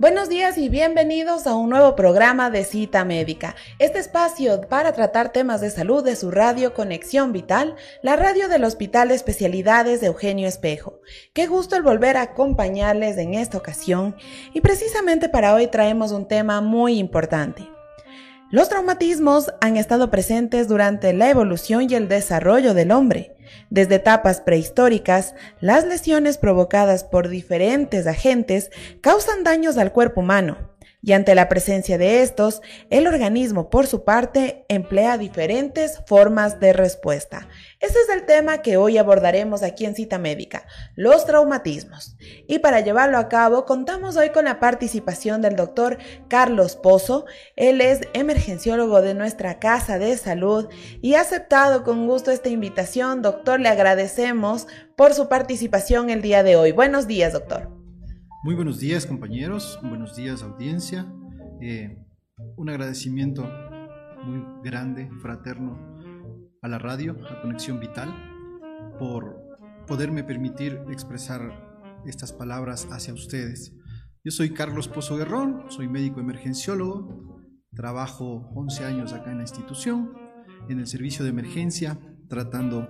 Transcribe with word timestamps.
Buenos 0.00 0.28
días 0.28 0.58
y 0.58 0.68
bienvenidos 0.68 1.46
a 1.46 1.54
un 1.54 1.70
nuevo 1.70 1.96
programa 1.96 2.50
de 2.50 2.64
Cita 2.64 3.04
Médica, 3.04 3.56
este 3.78 3.98
espacio 3.98 4.60
para 4.68 4.92
tratar 4.92 5.32
temas 5.32 5.60
de 5.60 5.70
salud 5.70 6.04
de 6.04 6.14
su 6.14 6.30
radio 6.30 6.74
Conexión 6.74 7.32
Vital, 7.32 7.74
la 8.02 8.16
radio 8.16 8.48
del 8.48 8.64
Hospital 8.64 9.08
de 9.08 9.14
Especialidades 9.14 10.00
de 10.00 10.08
Eugenio 10.08 10.46
Espejo. 10.46 11.00
Qué 11.32 11.46
gusto 11.46 11.74
el 11.74 11.82
volver 11.82 12.16
a 12.16 12.22
acompañarles 12.22 13.16
en 13.16 13.34
esta 13.34 13.56
ocasión 13.56 14.14
y 14.52 14.60
precisamente 14.60 15.28
para 15.28 15.54
hoy 15.54 15.66
traemos 15.68 16.12
un 16.12 16.28
tema 16.28 16.60
muy 16.60 16.98
importante. 16.98 17.77
Los 18.50 18.70
traumatismos 18.70 19.52
han 19.60 19.76
estado 19.76 20.10
presentes 20.10 20.68
durante 20.68 21.12
la 21.12 21.28
evolución 21.28 21.86
y 21.90 21.94
el 21.94 22.08
desarrollo 22.08 22.72
del 22.72 22.92
hombre. 22.92 23.36
Desde 23.68 23.96
etapas 23.96 24.40
prehistóricas, 24.40 25.34
las 25.60 25.84
lesiones 25.84 26.38
provocadas 26.38 27.04
por 27.04 27.28
diferentes 27.28 28.06
agentes 28.06 28.70
causan 29.02 29.44
daños 29.44 29.76
al 29.76 29.92
cuerpo 29.92 30.22
humano, 30.22 30.56
y 31.08 31.14
ante 31.14 31.34
la 31.34 31.48
presencia 31.48 31.96
de 31.96 32.20
estos, 32.20 32.60
el 32.90 33.06
organismo 33.06 33.70
por 33.70 33.86
su 33.86 34.04
parte 34.04 34.66
emplea 34.68 35.16
diferentes 35.16 36.02
formas 36.06 36.60
de 36.60 36.74
respuesta. 36.74 37.48
Ese 37.80 37.98
es 37.98 38.10
el 38.14 38.26
tema 38.26 38.60
que 38.60 38.76
hoy 38.76 38.98
abordaremos 38.98 39.62
aquí 39.62 39.86
en 39.86 39.94
Cita 39.94 40.18
Médica, 40.18 40.66
los 40.96 41.24
traumatismos. 41.24 42.14
Y 42.46 42.58
para 42.58 42.80
llevarlo 42.80 43.16
a 43.16 43.30
cabo, 43.30 43.64
contamos 43.64 44.18
hoy 44.18 44.28
con 44.28 44.44
la 44.44 44.60
participación 44.60 45.40
del 45.40 45.56
doctor 45.56 45.96
Carlos 46.28 46.76
Pozo. 46.76 47.24
Él 47.56 47.80
es 47.80 48.00
emergenciólogo 48.12 49.00
de 49.00 49.14
nuestra 49.14 49.58
Casa 49.58 49.98
de 49.98 50.14
Salud 50.18 50.68
y 51.00 51.14
ha 51.14 51.22
aceptado 51.22 51.84
con 51.84 52.06
gusto 52.06 52.32
esta 52.32 52.50
invitación. 52.50 53.22
Doctor, 53.22 53.60
le 53.60 53.70
agradecemos 53.70 54.66
por 54.94 55.14
su 55.14 55.30
participación 55.30 56.10
el 56.10 56.20
día 56.20 56.42
de 56.42 56.56
hoy. 56.56 56.72
Buenos 56.72 57.06
días, 57.06 57.32
doctor. 57.32 57.77
Muy 58.44 58.54
buenos 58.54 58.78
días 58.78 59.04
compañeros, 59.04 59.80
buenos 59.82 60.14
días 60.14 60.44
audiencia. 60.44 61.12
Eh, 61.60 62.06
un 62.56 62.68
agradecimiento 62.68 63.42
muy 64.24 64.44
grande, 64.62 65.10
fraterno 65.20 65.98
a 66.62 66.68
la 66.68 66.78
radio, 66.78 67.16
a 67.28 67.42
Conexión 67.42 67.80
Vital, 67.80 68.14
por 69.00 69.42
poderme 69.88 70.22
permitir 70.22 70.80
expresar 70.88 71.98
estas 72.06 72.32
palabras 72.32 72.86
hacia 72.92 73.12
ustedes. 73.12 73.74
Yo 74.22 74.30
soy 74.30 74.50
Carlos 74.50 74.86
Pozo 74.86 75.16
Guerrón, 75.16 75.64
soy 75.68 75.88
médico 75.88 76.20
emergenciólogo, 76.20 77.42
trabajo 77.74 78.52
11 78.54 78.84
años 78.84 79.12
acá 79.12 79.32
en 79.32 79.38
la 79.38 79.44
institución, 79.44 80.12
en 80.68 80.78
el 80.78 80.86
servicio 80.86 81.24
de 81.24 81.30
emergencia, 81.30 81.98
tratando 82.28 82.88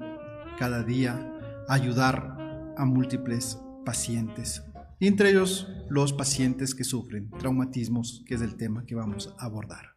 cada 0.59 0.83
día 0.83 1.65
ayudar 1.69 2.75
a 2.77 2.85
múltiples 2.85 3.59
pacientes 3.87 4.68
y 4.99 5.07
entre 5.07 5.31
ellos 5.31 5.69
los 5.89 6.13
pacientes 6.13 6.75
que 6.75 6.85
sufren 6.85 7.31
traumatismos, 7.39 8.25
que 8.27 8.35
es 8.35 8.43
el 8.43 8.57
tema 8.57 8.85
que 8.87 8.95
vamos 8.95 9.35
a 9.39 9.47
abordar. 9.47 9.97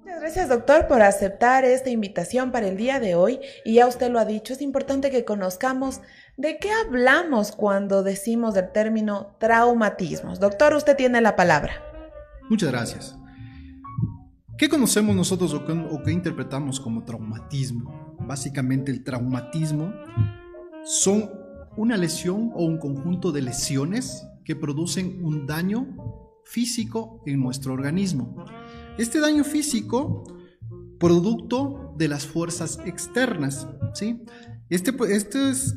Muchas 0.00 0.20
gracias 0.20 0.48
doctor 0.48 0.86
por 0.86 1.02
aceptar 1.02 1.64
esta 1.64 1.90
invitación 1.90 2.52
para 2.52 2.68
el 2.68 2.76
día 2.76 3.00
de 3.00 3.14
hoy 3.14 3.40
y 3.64 3.74
ya 3.74 3.86
usted 3.86 4.10
lo 4.10 4.18
ha 4.18 4.24
dicho, 4.24 4.52
es 4.52 4.62
importante 4.62 5.10
que 5.10 5.24
conozcamos 5.24 6.00
de 6.36 6.58
qué 6.58 6.70
hablamos 6.72 7.52
cuando 7.52 8.02
decimos 8.02 8.56
el 8.56 8.70
término 8.72 9.36
traumatismos. 9.38 10.40
Doctor, 10.40 10.74
usted 10.74 10.96
tiene 10.96 11.20
la 11.20 11.36
palabra. 11.36 11.72
Muchas 12.48 12.70
gracias. 12.70 13.16
¿Qué 14.60 14.68
conocemos 14.68 15.16
nosotros 15.16 15.54
o 15.54 15.64
qué, 15.64 16.12
interpretamos 16.12 16.80
como 16.80 17.02
traumatismo? 17.02 18.14
Básicamente 18.20 18.92
el 18.92 19.02
traumatismo 19.02 19.90
son 20.84 21.30
una 21.80 21.96
lesión 21.96 22.52
o 22.54 22.66
un 22.66 22.76
conjunto 22.76 23.32
de 23.32 23.40
lesiones 23.40 24.26
que 24.44 24.54
producen 24.54 25.24
un 25.24 25.46
daño 25.46 25.86
físico 26.44 27.22
en 27.24 27.40
nuestro 27.40 27.72
organismo. 27.72 28.44
Este 28.98 29.18
daño 29.18 29.44
físico, 29.44 30.24
producto 30.98 31.94
de 31.96 32.08
las 32.08 32.26
fuerzas 32.26 32.80
externas, 32.84 33.66
¿sí? 33.94 34.22
Este, 34.68 34.94
este, 35.08 35.48
es, 35.48 35.74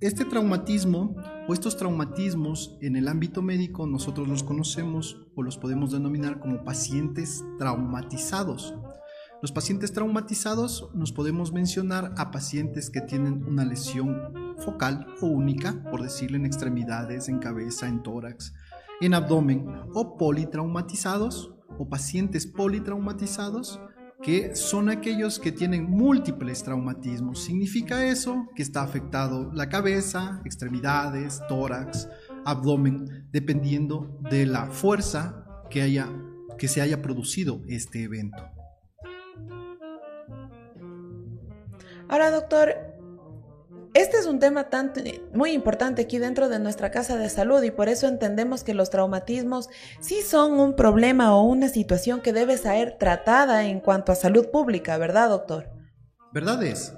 este 0.00 0.24
traumatismo 0.24 1.14
o 1.46 1.54
estos 1.54 1.76
traumatismos 1.76 2.76
en 2.80 2.96
el 2.96 3.06
ámbito 3.06 3.40
médico 3.40 3.86
nosotros 3.86 4.26
los 4.26 4.42
conocemos 4.42 5.24
o 5.36 5.44
los 5.44 5.56
podemos 5.56 5.92
denominar 5.92 6.40
como 6.40 6.64
pacientes 6.64 7.44
traumatizados. 7.60 8.74
Los 9.40 9.52
pacientes 9.52 9.92
traumatizados 9.92 10.90
nos 10.94 11.12
podemos 11.12 11.52
mencionar 11.52 12.12
a 12.16 12.32
pacientes 12.32 12.90
que 12.90 13.00
tienen 13.00 13.44
una 13.44 13.64
lesión 13.64 14.34
focal 14.58 15.06
o 15.20 15.26
única, 15.26 15.80
por 15.92 16.02
decirlo 16.02 16.36
en 16.36 16.44
extremidades, 16.44 17.28
en 17.28 17.38
cabeza, 17.38 17.86
en 17.86 18.02
tórax, 18.02 18.52
en 19.00 19.14
abdomen, 19.14 19.64
o 19.94 20.16
politraumatizados 20.16 21.54
o 21.78 21.88
pacientes 21.88 22.48
politraumatizados 22.48 23.80
que 24.24 24.56
son 24.56 24.90
aquellos 24.90 25.38
que 25.38 25.52
tienen 25.52 25.88
múltiples 25.88 26.64
traumatismos. 26.64 27.44
Significa 27.44 28.04
eso 28.04 28.48
que 28.56 28.64
está 28.64 28.82
afectado 28.82 29.52
la 29.52 29.68
cabeza, 29.68 30.42
extremidades, 30.44 31.40
tórax, 31.48 32.08
abdomen, 32.44 33.28
dependiendo 33.30 34.18
de 34.28 34.46
la 34.46 34.66
fuerza 34.72 35.44
que, 35.70 35.82
haya, 35.82 36.08
que 36.58 36.66
se 36.66 36.80
haya 36.80 37.00
producido 37.00 37.62
este 37.68 38.02
evento. 38.02 38.57
Ahora, 42.08 42.30
doctor, 42.30 42.74
este 43.94 44.16
es 44.18 44.26
un 44.26 44.38
tema 44.38 44.70
tan, 44.70 44.92
muy 45.34 45.52
importante 45.52 46.02
aquí 46.02 46.18
dentro 46.18 46.48
de 46.48 46.58
nuestra 46.58 46.90
casa 46.90 47.16
de 47.16 47.28
salud 47.28 47.62
y 47.62 47.70
por 47.70 47.88
eso 47.88 48.06
entendemos 48.06 48.62
que 48.62 48.74
los 48.74 48.90
traumatismos 48.90 49.68
sí 50.00 50.22
son 50.22 50.52
un 50.52 50.76
problema 50.76 51.34
o 51.34 51.42
una 51.42 51.68
situación 51.68 52.20
que 52.20 52.32
debe 52.32 52.56
ser 52.56 52.96
tratada 52.98 53.64
en 53.66 53.80
cuanto 53.80 54.12
a 54.12 54.14
salud 54.14 54.50
pública, 54.50 54.96
¿verdad, 54.98 55.28
doctor? 55.30 55.70
Verdad 56.32 56.62
es. 56.62 56.94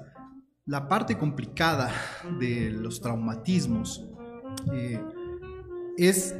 La 0.65 0.87
parte 0.87 1.17
complicada 1.17 1.91
de 2.39 2.69
los 2.69 3.01
traumatismos 3.01 4.07
eh, 4.71 5.01
es 5.97 6.35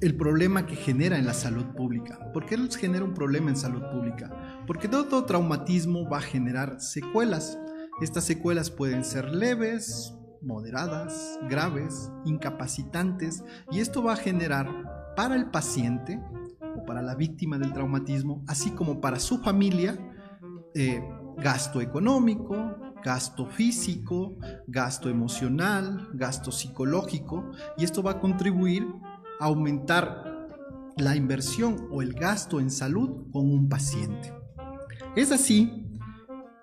el 0.00 0.16
problema 0.16 0.66
que 0.66 0.76
genera 0.76 1.18
en 1.18 1.26
la 1.26 1.34
salud 1.34 1.66
pública. 1.76 2.30
¿Por 2.32 2.46
qué 2.46 2.56
les 2.56 2.76
genera 2.76 3.04
un 3.04 3.14
problema 3.14 3.50
en 3.50 3.56
salud 3.56 3.82
pública? 3.92 4.62
Porque 4.66 4.88
todo, 4.88 5.24
traumatismo 5.24 6.08
va 6.08 6.18
a 6.18 6.22
generar 6.22 6.80
secuelas. 6.80 7.58
Estas 8.00 8.24
secuelas 8.24 8.70
pueden 8.70 9.04
ser 9.04 9.34
leves, 9.34 10.14
moderadas, 10.42 11.38
graves, 11.48 12.10
incapacitantes 12.24 13.44
y 13.70 13.80
esto 13.80 14.02
va 14.02 14.14
a 14.14 14.16
generar 14.16 15.12
para 15.16 15.36
el 15.36 15.50
paciente 15.50 16.18
o 16.76 16.84
para 16.86 17.02
la 17.02 17.14
víctima 17.14 17.58
del 17.58 17.72
traumatismo, 17.72 18.42
así 18.46 18.70
como 18.70 19.00
para 19.00 19.18
su 19.18 19.38
familia, 19.38 19.98
eh, 20.74 21.02
gasto 21.36 21.80
económico, 21.80 22.74
gasto 23.04 23.46
físico, 23.46 24.36
gasto 24.66 25.08
emocional, 25.08 26.08
gasto 26.14 26.52
psicológico 26.52 27.50
y 27.76 27.84
esto 27.84 28.02
va 28.02 28.12
a 28.12 28.20
contribuir 28.20 28.86
aumentar 29.40 30.48
la 30.96 31.16
inversión 31.16 31.88
o 31.90 32.02
el 32.02 32.12
gasto 32.12 32.60
en 32.60 32.70
salud 32.70 33.30
con 33.32 33.50
un 33.50 33.68
paciente. 33.68 34.32
Es 35.16 35.32
así 35.32 35.88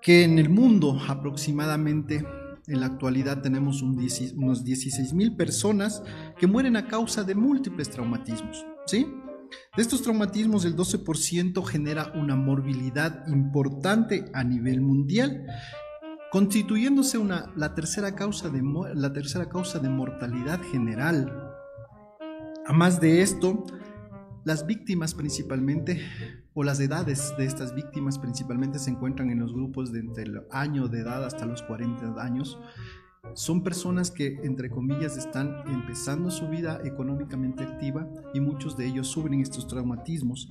que 0.00 0.24
en 0.24 0.38
el 0.38 0.48
mundo 0.48 0.98
aproximadamente 1.08 2.24
en 2.66 2.80
la 2.80 2.86
actualidad 2.86 3.42
tenemos 3.42 3.82
unos 3.82 4.64
16 4.64 5.12
mil 5.14 5.36
personas 5.36 6.02
que 6.38 6.46
mueren 6.46 6.76
a 6.76 6.86
causa 6.86 7.24
de 7.24 7.34
múltiples 7.34 7.90
traumatismos. 7.90 8.64
¿sí? 8.86 9.06
De 9.76 9.82
estos 9.82 10.02
traumatismos, 10.02 10.64
el 10.64 10.76
12% 10.76 11.64
genera 11.64 12.12
una 12.14 12.36
morbilidad 12.36 13.26
importante 13.26 14.26
a 14.34 14.44
nivel 14.44 14.80
mundial, 14.82 15.46
constituyéndose 16.30 17.16
una, 17.16 17.50
la, 17.56 17.74
tercera 17.74 18.14
causa 18.14 18.50
de, 18.50 18.62
la 18.94 19.12
tercera 19.12 19.48
causa 19.48 19.78
de 19.78 19.88
mortalidad 19.88 20.60
general 20.70 21.47
A 22.68 22.74
más 22.74 23.00
de 23.00 23.22
esto, 23.22 23.64
las 24.44 24.66
víctimas 24.66 25.14
principalmente, 25.14 26.02
o 26.52 26.62
las 26.62 26.78
edades 26.80 27.32
de 27.38 27.46
estas 27.46 27.74
víctimas 27.74 28.18
principalmente 28.18 28.78
se 28.78 28.90
encuentran 28.90 29.30
en 29.30 29.38
los 29.38 29.54
grupos 29.54 29.90
de 29.90 30.00
entre 30.00 30.24
el 30.24 30.42
año 30.50 30.86
de 30.86 31.00
edad 31.00 31.24
hasta 31.24 31.46
los 31.46 31.62
40 31.62 32.22
años. 32.22 32.60
Son 33.32 33.64
personas 33.64 34.10
que, 34.10 34.40
entre 34.42 34.68
comillas, 34.68 35.16
están 35.16 35.62
empezando 35.66 36.30
su 36.30 36.46
vida 36.48 36.78
económicamente 36.84 37.64
activa 37.64 38.06
y 38.34 38.40
muchos 38.40 38.76
de 38.76 38.84
ellos 38.84 39.06
sufren 39.06 39.40
estos 39.40 39.66
traumatismos. 39.66 40.50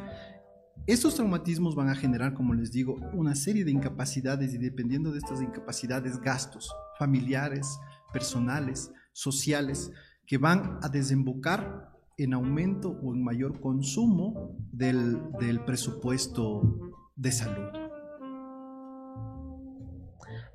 Estos 0.87 1.13
traumatismos 1.13 1.75
van 1.75 1.89
a 1.89 1.95
generar, 1.95 2.33
como 2.33 2.55
les 2.55 2.71
digo, 2.71 2.95
una 3.13 3.35
serie 3.35 3.63
de 3.63 3.69
incapacidades 3.69 4.55
y 4.55 4.57
dependiendo 4.57 5.11
de 5.11 5.19
estas 5.19 5.39
incapacidades, 5.39 6.19
gastos 6.19 6.73
familiares, 6.97 7.79
personales, 8.11 8.91
sociales, 9.13 9.91
que 10.25 10.39
van 10.39 10.79
a 10.81 10.89
desembocar 10.89 11.96
en 12.17 12.33
aumento 12.33 12.97
o 13.03 13.13
en 13.13 13.23
mayor 13.23 13.59
consumo 13.61 14.55
del, 14.71 15.31
del 15.39 15.63
presupuesto 15.63 16.91
de 17.15 17.31
salud. 17.31 17.87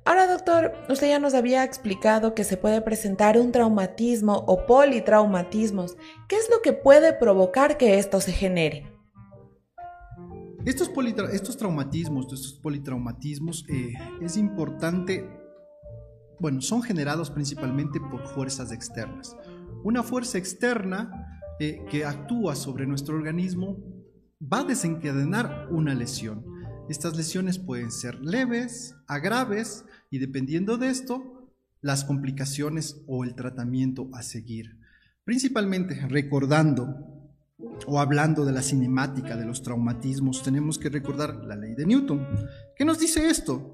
Ahora, 0.05 0.27
doctor, 0.27 0.73
usted 0.89 1.07
ya 1.07 1.19
nos 1.19 1.33
había 1.33 1.63
explicado 1.63 2.35
que 2.35 2.43
se 2.43 2.57
puede 2.57 2.81
presentar 2.81 3.37
un 3.37 3.53
traumatismo 3.53 4.43
o 4.47 4.65
politraumatismos. 4.65 5.95
¿Qué 6.27 6.35
es 6.35 6.49
lo 6.51 6.61
que 6.61 6.73
puede 6.73 7.13
provocar 7.13 7.77
que 7.77 7.97
esto 7.97 8.19
se 8.19 8.33
genere? 8.33 8.91
Estos, 10.65 10.91
estos 11.31 11.57
traumatismos, 11.57 12.25
estos 12.25 12.59
politraumatismos, 12.61 13.65
eh, 13.69 13.93
es 14.21 14.35
importante, 14.35 15.25
bueno, 16.39 16.59
son 16.61 16.81
generados 16.81 17.29
principalmente 17.29 18.01
por 18.01 18.27
fuerzas 18.27 18.73
externas. 18.73 19.37
Una 19.85 20.03
fuerza 20.03 20.37
externa 20.37 21.22
eh, 21.59 21.85
que 21.89 22.05
actúa 22.05 22.55
sobre 22.55 22.87
nuestro 22.87 23.15
organismo 23.15 23.77
va 24.41 24.59
a 24.59 24.63
desencadenar 24.65 25.67
una 25.71 25.93
lesión. 25.93 26.45
Estas 26.89 27.15
lesiones 27.15 27.59
pueden 27.59 27.91
ser 27.91 28.19
leves 28.19 28.95
a 29.07 29.19
graves 29.19 29.85
y 30.09 30.19
dependiendo 30.19 30.77
de 30.77 30.89
esto, 30.89 31.51
las 31.81 32.03
complicaciones 32.03 33.03
o 33.07 33.23
el 33.23 33.35
tratamiento 33.35 34.09
a 34.13 34.21
seguir. 34.21 34.77
Principalmente 35.23 36.07
recordando 36.07 37.13
o 37.87 37.99
hablando 37.99 38.45
de 38.45 38.51
la 38.51 38.61
cinemática 38.61 39.37
de 39.37 39.45
los 39.45 39.61
traumatismos, 39.61 40.43
tenemos 40.43 40.77
que 40.77 40.89
recordar 40.89 41.43
la 41.45 41.55
ley 41.55 41.75
de 41.75 41.85
Newton. 41.85 42.27
¿Qué 42.75 42.83
nos 42.83 42.99
dice 42.99 43.27
esto? 43.27 43.71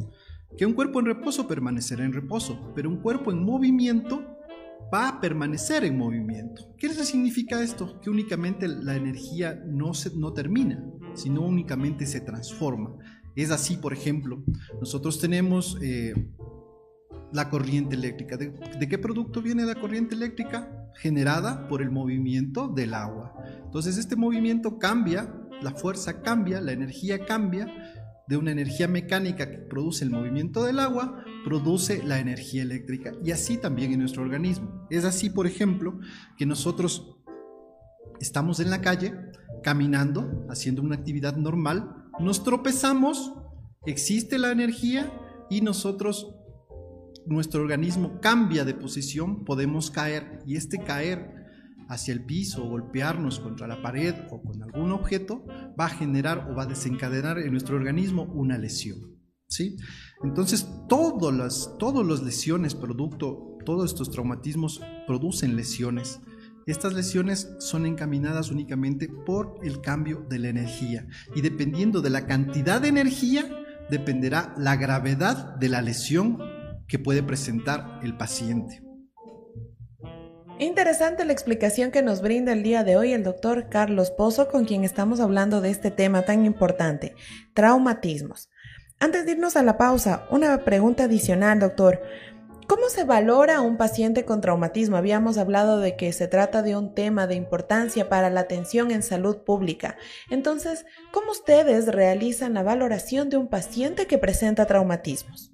Que 0.57 0.65
un 0.65 0.73
cuerpo 0.73 0.99
en 0.99 1.07
reposo 1.07 1.47
permanecerá 1.47 2.03
en 2.03 2.13
reposo, 2.13 2.71
pero 2.75 2.89
un 2.89 3.01
cuerpo 3.01 3.31
en 3.31 3.43
movimiento 3.43 4.38
va 4.93 5.09
a 5.09 5.21
permanecer 5.21 5.83
en 5.83 5.97
movimiento. 5.97 6.73
¿Qué 6.77 6.89
significa 6.89 7.61
esto? 7.61 7.99
Que 8.01 8.09
únicamente 8.09 8.67
la 8.67 8.95
energía 8.95 9.61
no, 9.65 9.93
se, 9.93 10.15
no 10.15 10.33
termina, 10.33 10.83
sino 11.13 11.41
únicamente 11.41 12.05
se 12.05 12.21
transforma. 12.21 12.95
Es 13.35 13.51
así, 13.51 13.77
por 13.77 13.93
ejemplo, 13.93 14.43
nosotros 14.79 15.19
tenemos 15.19 15.77
eh, 15.81 16.13
la 17.31 17.49
corriente 17.49 17.95
eléctrica. 17.95 18.37
¿De, 18.37 18.87
qué 18.87 18.97
producto 18.97 19.41
viene 19.41 19.65
la 19.65 19.75
corriente 19.75 20.15
eléctrica? 20.15 20.89
Generada 20.95 21.67
por 21.67 21.81
el 21.81 21.91
movimiento 21.91 22.67
del 22.67 22.93
agua. 22.93 23.33
Entonces 23.63 23.97
este 23.97 24.15
movimiento 24.15 24.79
cambia, 24.79 25.33
la 25.61 25.71
fuerza 25.71 26.21
cambia, 26.21 26.59
la 26.61 26.71
energía 26.71 27.25
cambia, 27.25 27.67
de 28.29 28.37
una 28.37 28.51
energía 28.51 28.87
mecánica 28.87 29.49
que 29.49 29.57
produce 29.57 30.05
el 30.05 30.11
movimiento 30.11 30.63
del 30.63 30.77
agua, 30.77 31.25
produce 31.43 32.03
la 32.03 32.19
energía 32.19 32.61
eléctrica. 32.61 33.11
Y 33.25 33.31
así 33.31 33.57
también 33.57 33.91
en 33.91 34.01
nuestro 34.01 34.21
organismo. 34.21 34.85
Es 34.91 35.03
así, 35.03 35.31
por 35.31 35.47
ejemplo, 35.47 35.99
que 36.37 36.45
nosotros 36.45 37.17
estamos 38.21 38.59
en 38.59 38.69
la 38.69 38.81
calle, 38.81 39.15
caminando, 39.63 40.45
haciendo 40.47 40.83
una 40.83 40.95
actividad 40.95 41.37
normal, 41.37 42.05
nos 42.19 42.43
tropezamos, 42.43 43.33
existe 43.87 44.37
la 44.37 44.51
energía 44.51 45.11
y 45.49 45.61
nosotros 45.61 46.35
nuestro 47.25 47.61
organismo 47.61 48.21
cambia 48.21 48.63
de 48.63 48.75
posición, 48.75 49.43
podemos 49.43 49.89
caer 49.89 50.43
y 50.45 50.55
este 50.55 50.77
caer 50.77 51.39
hacia 51.89 52.13
el 52.13 52.23
piso 52.23 52.69
golpearnos 52.69 53.39
contra 53.39 53.67
la 53.67 53.81
pared 53.81 54.13
o 54.29 54.39
con 54.43 54.61
algún 54.61 54.91
objeto 54.91 55.43
va 55.79 55.85
a 55.85 55.89
generar 55.89 56.49
o 56.49 56.55
va 56.55 56.63
a 56.63 56.67
desencadenar 56.67 57.39
en 57.39 57.51
nuestro 57.51 57.75
organismo 57.75 58.23
una 58.23 58.57
lesión. 58.57 58.99
¿sí? 59.47 59.77
Entonces, 60.23 60.67
todas 60.87 61.35
las, 61.35 61.75
todas 61.77 62.05
las 62.05 62.21
lesiones 62.21 62.75
producto, 62.75 63.57
todos 63.65 63.91
estos 63.91 64.11
traumatismos 64.11 64.81
producen 65.07 65.55
lesiones. 65.55 66.19
Estas 66.65 66.93
lesiones 66.93 67.49
son 67.59 67.85
encaminadas 67.85 68.51
únicamente 68.51 69.07
por 69.07 69.59
el 69.63 69.81
cambio 69.81 70.25
de 70.29 70.39
la 70.39 70.49
energía 70.49 71.07
y 71.35 71.41
dependiendo 71.41 72.01
de 72.01 72.11
la 72.11 72.27
cantidad 72.27 72.79
de 72.79 72.89
energía 72.89 73.49
dependerá 73.89 74.53
la 74.57 74.75
gravedad 74.75 75.55
de 75.55 75.69
la 75.69 75.81
lesión 75.81 76.37
que 76.87 76.99
puede 76.99 77.23
presentar 77.23 77.99
el 78.03 78.17
paciente. 78.17 78.88
Interesante 80.59 81.23
la 81.23 81.31
explicación 81.31 81.89
que 81.89 82.01
nos 82.01 82.21
brinda 82.21 82.51
el 82.51 82.63
día 82.63 82.83
de 82.83 82.97
hoy 82.97 83.13
el 83.13 83.23
doctor 83.23 83.69
Carlos 83.69 84.11
Pozo, 84.11 84.49
con 84.49 84.65
quien 84.65 84.83
estamos 84.83 85.21
hablando 85.21 85.61
de 85.61 85.69
este 85.69 85.89
tema 85.89 86.23
tan 86.23 86.45
importante, 86.45 87.15
traumatismos. 87.53 88.49
Antes 88.99 89.25
de 89.25 89.31
irnos 89.31 89.55
a 89.55 89.63
la 89.63 89.77
pausa, 89.77 90.27
una 90.31 90.65
pregunta 90.65 91.05
adicional, 91.05 91.61
doctor. 91.61 92.01
¿Cómo 92.67 92.89
se 92.89 93.05
valora 93.05 93.61
un 93.61 93.77
paciente 93.77 94.25
con 94.25 94.41
traumatismo? 94.41 94.97
Habíamos 94.97 95.37
hablado 95.37 95.79
de 95.79 95.95
que 95.95 96.11
se 96.11 96.27
trata 96.27 96.61
de 96.61 96.75
un 96.75 96.93
tema 96.93 97.25
de 97.25 97.35
importancia 97.35 98.09
para 98.09 98.29
la 98.29 98.41
atención 98.41 98.91
en 98.91 99.01
salud 99.01 99.37
pública. 99.45 99.95
Entonces, 100.29 100.85
¿cómo 101.13 101.31
ustedes 101.31 101.87
realizan 101.87 102.53
la 102.53 102.63
valoración 102.63 103.29
de 103.29 103.37
un 103.37 103.47
paciente 103.47 104.07
que 104.07 104.17
presenta 104.17 104.65
traumatismos? 104.65 105.53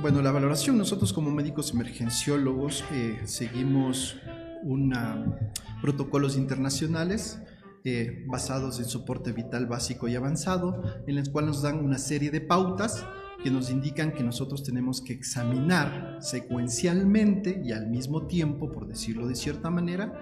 Bueno, 0.00 0.22
la 0.22 0.32
valoración, 0.32 0.78
nosotros 0.78 1.12
como 1.12 1.30
médicos 1.30 1.72
emergenciólogos 1.72 2.82
eh, 2.90 3.20
seguimos 3.24 4.16
una, 4.64 5.52
protocolos 5.80 6.36
internacionales 6.36 7.38
eh, 7.84 8.24
basados 8.26 8.78
en 8.80 8.86
soporte 8.86 9.30
vital 9.30 9.66
básico 9.66 10.08
y 10.08 10.16
avanzado, 10.16 10.82
en 11.06 11.16
los 11.16 11.28
cuales 11.28 11.48
nos 11.50 11.62
dan 11.62 11.84
una 11.84 11.98
serie 11.98 12.30
de 12.30 12.40
pautas 12.40 13.04
que 13.44 13.50
nos 13.50 13.70
indican 13.70 14.12
que 14.12 14.24
nosotros 14.24 14.64
tenemos 14.64 15.00
que 15.00 15.12
examinar 15.12 16.18
secuencialmente 16.20 17.62
y 17.64 17.72
al 17.72 17.88
mismo 17.88 18.26
tiempo, 18.26 18.72
por 18.72 18.88
decirlo 18.88 19.28
de 19.28 19.36
cierta 19.36 19.70
manera, 19.70 20.20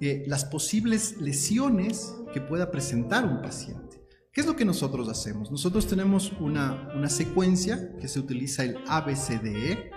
eh, 0.00 0.24
las 0.26 0.44
posibles 0.44 1.20
lesiones 1.20 2.14
que 2.34 2.40
pueda 2.40 2.70
presentar 2.70 3.24
un 3.24 3.40
paciente. 3.40 4.03
¿Qué 4.34 4.40
es 4.40 4.48
lo 4.48 4.56
que 4.56 4.64
nosotros 4.64 5.08
hacemos? 5.08 5.52
Nosotros 5.52 5.86
tenemos 5.86 6.32
una, 6.40 6.88
una 6.96 7.08
secuencia 7.08 7.96
que 8.00 8.08
se 8.08 8.18
utiliza 8.18 8.64
el 8.64 8.78
ABCDE. 8.88 9.92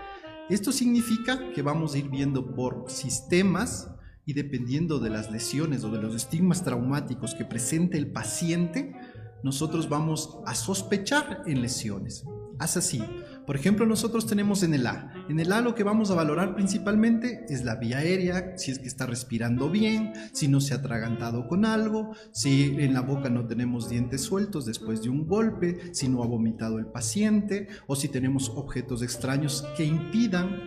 Esto 0.47 0.71
significa 0.71 1.51
que 1.53 1.63
vamos 1.63 1.95
a 1.95 1.97
ir 1.97 2.09
viendo 2.09 2.53
por 2.53 2.85
sistemas 2.87 3.89
y 4.27 4.33
dependiendo 4.33 4.99
de 4.99 5.09
las 5.09 5.31
lesiones 5.31 5.83
o 5.83 5.89
de 5.89 5.99
los 5.99 6.13
estigmas 6.13 6.63
traumáticos 6.63 7.33
que 7.33 7.45
presente 7.45 7.97
el 7.97 8.11
paciente, 8.11 8.93
nosotros 9.41 9.89
vamos 9.89 10.37
a 10.45 10.53
sospechar 10.53 11.41
en 11.47 11.63
lesiones. 11.63 12.23
Haz 12.59 12.77
así. 12.77 13.03
Por 13.45 13.55
ejemplo, 13.55 13.85
nosotros 13.85 14.25
tenemos 14.25 14.63
en 14.63 14.73
el 14.73 14.87
A. 14.87 15.13
En 15.29 15.39
el 15.39 15.53
A 15.53 15.61
lo 15.61 15.75
que 15.75 15.83
vamos 15.83 16.11
a 16.11 16.15
valorar 16.15 16.55
principalmente 16.55 17.45
es 17.49 17.63
la 17.63 17.75
vía 17.75 17.99
aérea, 17.99 18.57
si 18.57 18.71
es 18.71 18.79
que 18.79 18.87
está 18.87 19.05
respirando 19.05 19.69
bien, 19.69 20.11
si 20.33 20.47
no 20.47 20.59
se 20.59 20.73
ha 20.73 20.77
atragantado 20.77 21.47
con 21.47 21.63
algo, 21.63 22.11
si 22.31 22.75
en 22.79 22.93
la 22.93 23.01
boca 23.01 23.29
no 23.29 23.45
tenemos 23.45 23.89
dientes 23.89 24.21
sueltos 24.21 24.65
después 24.65 25.01
de 25.01 25.09
un 25.09 25.27
golpe, 25.27 25.93
si 25.93 26.09
no 26.09 26.23
ha 26.23 26.27
vomitado 26.27 26.79
el 26.79 26.87
paciente 26.87 27.67
o 27.85 27.95
si 27.95 28.09
tenemos 28.09 28.49
objetos 28.49 29.01
extraños 29.01 29.65
que 29.77 29.85
impidan 29.85 30.59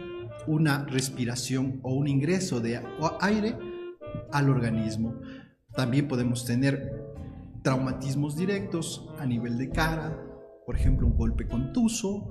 una 0.46 0.84
respiración 0.86 1.80
o 1.82 1.94
un 1.94 2.08
ingreso 2.08 2.60
de 2.60 2.80
aire 3.20 3.58
al 4.32 4.48
organismo. 4.48 5.20
También 5.74 6.08
podemos 6.08 6.44
tener 6.44 7.10
traumatismos 7.62 8.36
directos 8.36 9.08
a 9.18 9.26
nivel 9.26 9.58
de 9.58 9.70
cara, 9.70 10.29
por 10.70 10.78
ejemplo, 10.78 11.04
un 11.04 11.16
golpe 11.16 11.48
contuso, 11.48 12.28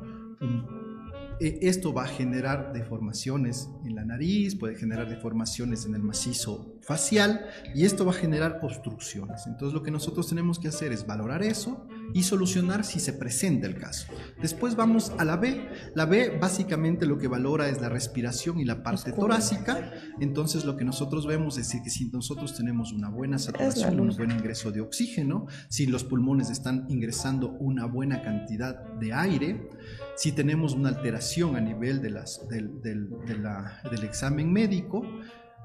e, 1.41 1.60
esto 1.62 1.91
va 1.93 2.05
a 2.05 2.08
generar 2.08 2.72
deformaciones 2.72 3.69
en 3.84 3.96
la 3.96 4.05
nariz, 4.05 4.55
puede 4.55 4.77
generar 4.77 5.10
deformaciones 5.10 5.86
en 5.86 5.93
el 5.93 6.01
macizo 6.01 6.74
facial 6.79 7.46
y 7.75 7.84
esto 7.84 8.05
va 8.05 8.12
a 8.12 8.13
generar 8.13 8.62
obstrucciones. 8.62 9.46
Entonces 9.46 9.74
lo 9.74 9.84
que 9.84 9.91
nosotros 9.91 10.29
tenemos 10.29 10.58
que 10.58 10.69
hacer 10.69 10.93
es 10.93 11.05
valorar 11.05 11.43
eso 11.43 11.86
y 12.13 12.24
solucionar 12.24 12.84
si 12.84 13.00
se 13.00 13.13
presenta 13.13 13.68
el 13.68 13.78
caso. 13.78 14.08
Después 14.42 14.75
vamos 14.75 15.12
a 15.18 15.25
la 15.25 15.38
B. 15.38 15.70
La 15.96 16.06
B 16.06 16.38
básicamente 16.39 17.06
lo 17.06 17.18
que 17.18 17.28
valora 17.28 17.70
es 17.70 17.82
la 17.82 17.89
respiración 17.89 18.60
y 18.60 18.66
la 18.66 18.84
parte 18.84 19.12
torácica. 19.12 19.92
Entonces 20.20 20.66
lo 20.66 20.75
que 20.78 20.86
nosotros 20.86 21.28
vemos 21.28 21.58
es 21.58 21.70
que 21.84 21.89
si 21.89 22.10
nosotros 22.10 22.56
tenemos 22.56 22.92
una 22.92 23.10
buena 23.10 23.38
saturación, 23.38 24.00
un 24.00 24.16
buen 24.16 24.32
ingreso 24.32 24.72
de 24.72 24.82
oxígeno, 24.82 25.48
si 25.70 25.86
los 25.86 26.04
pulmones 26.04 26.50
están 26.50 26.86
ingresando 26.89 27.51
una 27.60 27.86
buena 27.86 28.22
cantidad 28.22 28.84
de 29.00 29.13
aire, 29.13 29.70
si 30.16 30.32
tenemos 30.32 30.74
una 30.74 30.89
alteración 30.89 31.56
a 31.56 31.62
nivel 31.62 32.01
de 32.01 32.10
las, 32.10 32.48
del, 32.50 32.82
del, 32.82 33.10
del 33.25 34.04
examen 34.04 34.51
médico, 34.51 35.04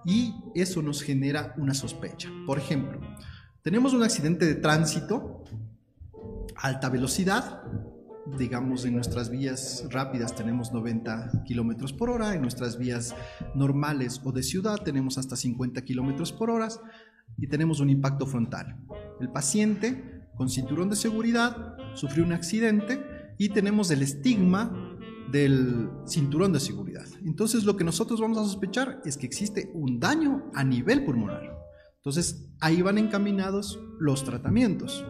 y 0.05 0.35
eso 0.55 0.83
nos 0.83 1.03
genera 1.03 1.55
una 1.57 1.75
sospecha. 1.75 2.29
Por 2.47 2.59
ejemplo, 2.59 3.01
tenemos 3.63 3.95
un 3.95 4.03
accidente 4.03 4.45
de 4.45 4.55
tránsito, 4.55 5.43
alta 6.57 6.89
velocidad, 6.89 7.63
digamos, 8.39 8.85
en 8.85 8.95
nuestras 8.95 9.31
vías 9.31 9.85
rápidas 9.91 10.35
tenemos 10.35 10.73
90 10.73 11.45
kilómetros 11.45 11.93
por 11.93 12.11
hora, 12.11 12.35
en 12.35 12.43
nuestras 12.43 12.79
vías 12.79 13.15
normales 13.55 14.21
o 14.25 14.33
de 14.33 14.43
ciudad 14.43 14.83
tenemos 14.83 15.19
hasta 15.19 15.37
50 15.37 15.83
kilómetros 15.83 16.33
por 16.33 16.51
hora 16.51 16.69
y 17.37 17.47
tenemos 17.49 17.81
un 17.81 17.91
impacto 17.91 18.27
frontal. 18.27 18.77
El 19.21 19.31
paciente 19.31 20.29
con 20.37 20.49
cinturón 20.49 20.91
de 20.91 20.97
seguridad 20.97 21.77
sufrió 21.95 22.25
un 22.25 22.33
accidente 22.33 23.03
y 23.39 23.51
tenemos 23.51 23.91
el 23.91 24.03
estigma 24.03 24.97
del 25.31 25.91
cinturón 26.07 26.53
de 26.53 26.61
seguridad. 26.61 27.07
Entonces 27.25 27.65
lo 27.65 27.77
que 27.77 27.85
nosotros 27.85 28.21
vamos 28.21 28.39
a 28.39 28.45
sospechar 28.45 29.01
es 29.05 29.17
que 29.17 29.27
existe 29.27 29.71
un 29.75 30.01
daño 30.01 30.51
a 30.55 30.65
nivel 30.65 31.05
pulmonar. 31.05 31.59
Entonces 31.97 32.51
ahí 32.61 32.83
van 32.83 32.99
encaminados 32.99 33.81
los 33.99 34.25
tratamientos 34.25 35.05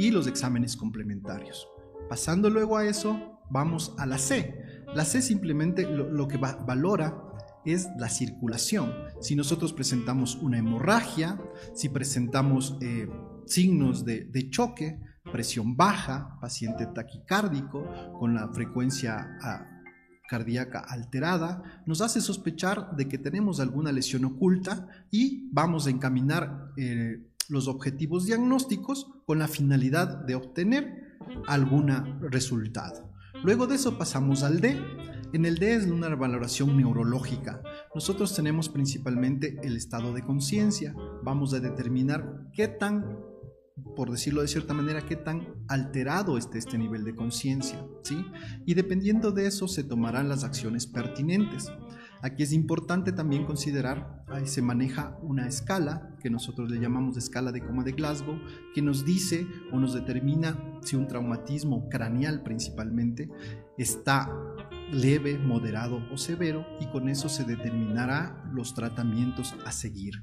y 0.00 0.10
los 0.10 0.26
exámenes 0.26 0.78
complementarios. 0.78 1.68
Pasando 2.08 2.48
luego 2.48 2.78
a 2.78 2.86
eso, 2.86 3.38
vamos 3.50 3.94
a 3.98 4.06
la 4.06 4.16
C. 4.16 4.58
La 4.94 5.04
C 5.04 5.20
simplemente 5.20 5.82
lo, 5.82 6.26
que 6.26 6.38
valora 6.38 7.22
es 7.66 7.86
la 7.98 8.08
circulación. 8.08 8.94
Si 9.20 9.36
nosotros 9.36 9.74
presentamos 9.74 10.36
una 10.36 10.56
hemorragia, 10.56 11.38
si 11.74 11.90
presentamos 11.90 12.78
eh, 12.80 13.10
signos 13.44 14.06
de, 14.06 14.48
choque, 14.48 14.98
presión 15.30 15.76
baja, 15.76 16.38
paciente 16.40 16.86
taquicárdico 16.86 17.86
con 18.18 18.34
la 18.34 18.48
frecuencia 18.54 19.36
ah, 19.42 19.82
cardíaca 20.26 20.80
alterada, 20.80 21.82
nos 21.84 22.00
hace 22.00 22.22
sospechar 22.22 22.96
de 22.96 23.06
que 23.06 23.18
tenemos 23.18 23.60
alguna 23.60 23.92
lesión 23.92 24.24
oculta 24.24 24.88
y 25.10 25.50
vamos 25.52 25.86
a 25.86 25.90
encaminar 25.90 26.72
eh, 26.78 27.29
los 27.48 27.68
objetivos 27.68 28.26
diagnósticos 28.26 29.08
con 29.26 29.38
la 29.38 29.48
finalidad 29.48 30.24
de 30.24 30.34
obtener 30.34 31.18
algún 31.46 31.88
resultado. 32.20 33.10
Luego 33.42 33.66
de 33.66 33.76
eso 33.76 33.98
pasamos 33.98 34.42
al 34.42 34.60
D. 34.60 34.78
En 35.32 35.46
el 35.46 35.58
D 35.58 35.74
es 35.74 35.86
una 35.86 36.14
valoración 36.14 36.76
neurológica. 36.76 37.62
Nosotros 37.94 38.34
tenemos 38.34 38.68
principalmente 38.68 39.58
el 39.62 39.76
estado 39.76 40.12
de 40.12 40.24
conciencia. 40.24 40.94
Vamos 41.22 41.54
a 41.54 41.60
determinar 41.60 42.48
qué 42.52 42.68
tan, 42.68 43.18
por 43.96 44.10
decirlo 44.10 44.42
de 44.42 44.48
cierta 44.48 44.74
manera, 44.74 45.06
qué 45.06 45.16
tan 45.16 45.54
alterado 45.68 46.36
esté 46.36 46.58
este 46.58 46.78
nivel 46.78 47.04
de 47.04 47.14
conciencia. 47.14 47.84
¿sí? 48.02 48.24
Y 48.66 48.74
dependiendo 48.74 49.30
de 49.30 49.46
eso 49.46 49.68
se 49.68 49.84
tomarán 49.84 50.28
las 50.28 50.44
acciones 50.44 50.86
pertinentes. 50.86 51.70
Aquí 52.22 52.42
es 52.42 52.52
importante 52.52 53.12
también 53.12 53.46
considerar, 53.46 54.24
ahí 54.28 54.46
se 54.46 54.62
maneja 54.62 55.18
una 55.22 55.48
escala 55.48 56.16
que 56.22 56.30
nosotros 56.30 56.70
le 56.70 56.80
llamamos 56.80 57.16
escala 57.16 57.50
de 57.50 57.64
coma 57.64 57.82
de 57.82 57.92
Glasgow, 57.92 58.38
que 58.74 58.82
nos 58.82 59.04
dice 59.04 59.46
o 59.72 59.78
nos 59.78 59.94
determina 59.94 60.58
si 60.82 60.96
un 60.96 61.06
traumatismo 61.06 61.88
craneal 61.88 62.42
principalmente 62.42 63.30
está 63.78 64.30
leve, 64.92 65.38
moderado 65.38 66.02
o 66.12 66.18
severo 66.18 66.66
y 66.80 66.86
con 66.86 67.08
eso 67.08 67.28
se 67.28 67.44
determinará 67.44 68.44
los 68.52 68.74
tratamientos 68.74 69.54
a 69.64 69.72
seguir. 69.72 70.14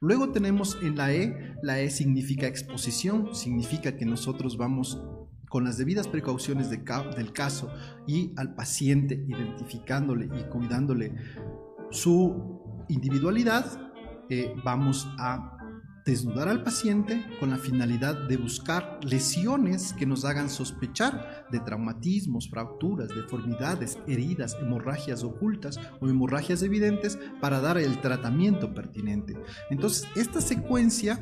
Luego 0.00 0.30
tenemos 0.30 0.78
en 0.82 0.96
la 0.96 1.12
E, 1.12 1.56
la 1.62 1.80
E 1.80 1.90
significa 1.90 2.46
exposición, 2.46 3.34
significa 3.34 3.96
que 3.96 4.04
nosotros 4.04 4.56
vamos 4.56 5.00
con 5.48 5.64
las 5.64 5.78
debidas 5.78 6.08
precauciones 6.08 6.70
del 6.70 7.32
caso 7.32 7.70
y 8.06 8.32
al 8.36 8.54
paciente 8.54 9.24
identificándole 9.28 10.26
y 10.26 10.44
cuidándole 10.50 11.14
su 11.90 12.84
individualidad, 12.88 13.64
eh, 14.28 14.54
vamos 14.64 15.08
a 15.18 15.56
desnudar 16.06 16.48
al 16.48 16.62
paciente 16.62 17.26
con 17.40 17.50
la 17.50 17.56
finalidad 17.56 18.28
de 18.28 18.36
buscar 18.36 19.00
lesiones 19.02 19.92
que 19.92 20.06
nos 20.06 20.24
hagan 20.24 20.48
sospechar 20.48 21.46
de 21.50 21.58
traumatismos, 21.58 22.48
fracturas, 22.48 23.08
deformidades, 23.08 23.98
heridas, 24.06 24.56
hemorragias 24.60 25.24
ocultas 25.24 25.80
o 26.00 26.08
hemorragias 26.08 26.62
evidentes 26.62 27.18
para 27.40 27.60
dar 27.60 27.76
el 27.76 28.00
tratamiento 28.00 28.72
pertinente. 28.72 29.36
Entonces, 29.68 30.06
esta 30.14 30.40
secuencia 30.40 31.18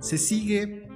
se 0.00 0.18
sigue 0.18 0.89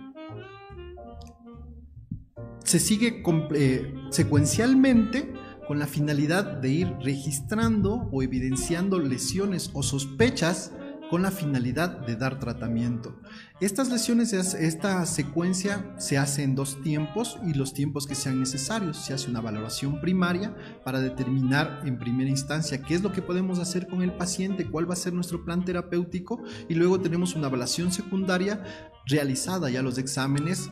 se 2.65 2.81
sigue 2.81 3.23
eh, 3.55 3.95
secuencialmente 4.11 5.33
con 5.67 5.79
la 5.79 5.87
finalidad 5.87 6.45
de 6.45 6.71
ir 6.71 6.93
registrando 7.01 8.09
o 8.13 8.23
evidenciando 8.23 8.99
lesiones 8.99 9.71
o 9.73 9.83
sospechas 9.83 10.73
con 11.11 11.23
la 11.23 11.31
finalidad 11.31 12.01
de 12.07 12.17
dar 12.17 12.41
tratamiento. 12.41 13.21
Estas 13.61 13.91
lesiones, 13.91 14.33
esta 14.33 15.05
secuencia 15.07 15.95
se 15.99 16.19
hace 16.19 16.43
en 16.43 16.55
dos 16.55 16.83
tiempos 16.83 17.39
y 17.47 17.55
los 17.55 17.73
tiempos 17.73 18.07
que 18.07 18.15
sean 18.15 18.41
necesarios. 18.41 18.97
Se 18.97 19.15
hace 19.15 19.31
una 19.31 19.41
valoración 19.41 20.01
primaria 20.01 20.57
para 20.85 21.01
determinar 21.01 21.83
en 21.85 21.99
primera 21.99 22.31
instancia 22.31 22.83
qué 22.83 22.95
es 22.95 23.03
lo 23.03 23.13
que 23.13 23.23
podemos 23.23 23.59
hacer 23.59 23.87
con 23.87 24.03
el 24.03 24.13
paciente, 24.15 24.67
cuál 24.67 24.89
va 24.89 24.95
a 24.95 24.97
ser 24.97 25.13
nuestro 25.13 25.45
plan 25.45 25.65
terapéutico 25.65 26.43
y 26.69 26.75
luego 26.75 27.01
tenemos 27.01 27.37
una 27.37 27.49
evaluación 27.49 27.93
secundaria 27.93 28.63
realizada 29.07 29.71
ya 29.71 29.83
los 29.83 29.99
exámenes 29.99 30.71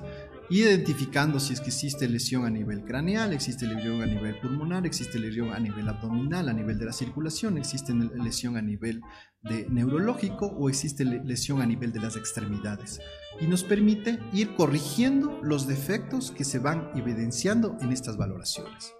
identificando 0.61 1.38
si 1.38 1.52
es 1.52 1.61
que 1.61 1.68
existe 1.68 2.09
lesión 2.09 2.44
a 2.44 2.50
nivel 2.50 2.85
craneal, 2.85 3.32
existe 3.32 3.66
lesión 3.66 4.02
a 4.02 4.06
nivel 4.06 4.38
pulmonar, 4.40 4.85
existe 4.87 5.18
lesión 5.18 5.52
a 5.52 5.59
nivel 5.59 5.88
abdominal, 5.88 6.49
a 6.49 6.52
nivel 6.52 6.78
de 6.78 6.87
la 6.87 6.92
circulación, 6.92 7.59
existe 7.59 7.94
lesión 7.94 8.56
a 8.56 8.62
nivel 8.62 9.00
de 9.42 9.66
neurológico 9.71 10.47
o 10.47 10.68
existe 10.68 11.04
lesión 11.04 11.62
a 11.62 11.66
nivel 11.66 11.92
de 11.92 12.00
las 12.00 12.16
extremidades. 12.16 13.00
Y 13.40 13.47
nos 13.47 13.64
permite 13.64 14.18
ir 14.32 14.54
corrigiendo 14.54 15.40
los 15.42 15.66
defectos 15.66 16.30
que 16.30 16.44
se 16.44 16.59
van 16.59 16.90
evidenciando 16.94 17.76
en 17.80 17.92
estas 17.92 18.16
valoraciones. 18.16 18.92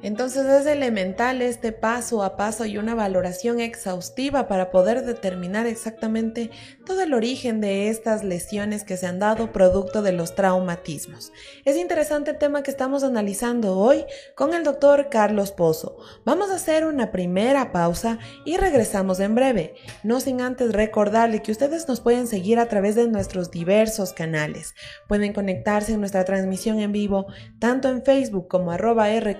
Entonces 0.00 0.46
es 0.46 0.66
elemental 0.66 1.42
este 1.42 1.72
paso 1.72 2.22
a 2.22 2.36
paso 2.36 2.64
y 2.64 2.78
una 2.78 2.94
valoración 2.94 3.58
exhaustiva 3.58 4.46
para 4.46 4.70
poder 4.70 5.04
determinar 5.04 5.66
exactamente 5.66 6.50
todo 6.86 7.02
el 7.02 7.14
origen 7.14 7.60
de 7.60 7.88
estas 7.88 8.22
lesiones 8.22 8.84
que 8.84 8.96
se 8.96 9.06
han 9.06 9.18
dado 9.18 9.52
producto 9.52 10.02
de 10.02 10.12
los 10.12 10.36
traumatismos. 10.36 11.32
Es 11.64 11.76
interesante 11.76 12.30
el 12.30 12.38
tema 12.38 12.62
que 12.62 12.70
estamos 12.70 13.02
analizando 13.02 13.76
hoy 13.76 14.04
con 14.36 14.54
el 14.54 14.62
doctor 14.62 15.08
Carlos 15.10 15.50
Pozo. 15.50 15.96
Vamos 16.24 16.50
a 16.50 16.56
hacer 16.56 16.86
una 16.86 17.10
primera 17.10 17.72
pausa 17.72 18.20
y 18.44 18.56
regresamos 18.56 19.18
en 19.18 19.34
breve, 19.34 19.74
no 20.04 20.20
sin 20.20 20.40
antes 20.40 20.72
recordarle 20.72 21.42
que 21.42 21.50
ustedes 21.50 21.88
nos 21.88 22.00
pueden 22.00 22.28
seguir 22.28 22.60
a 22.60 22.68
través 22.68 22.94
de 22.94 23.08
nuestros 23.08 23.50
diversos 23.50 24.12
canales. 24.12 24.74
Pueden 25.08 25.32
conectarse 25.32 25.94
en 25.94 26.00
nuestra 26.00 26.24
transmisión 26.24 26.78
en 26.78 26.92
vivo 26.92 27.26
tanto 27.58 27.88
en 27.88 28.04
Facebook 28.04 28.46
como 28.46 28.70
arroba 28.70 29.10
R 29.10 29.36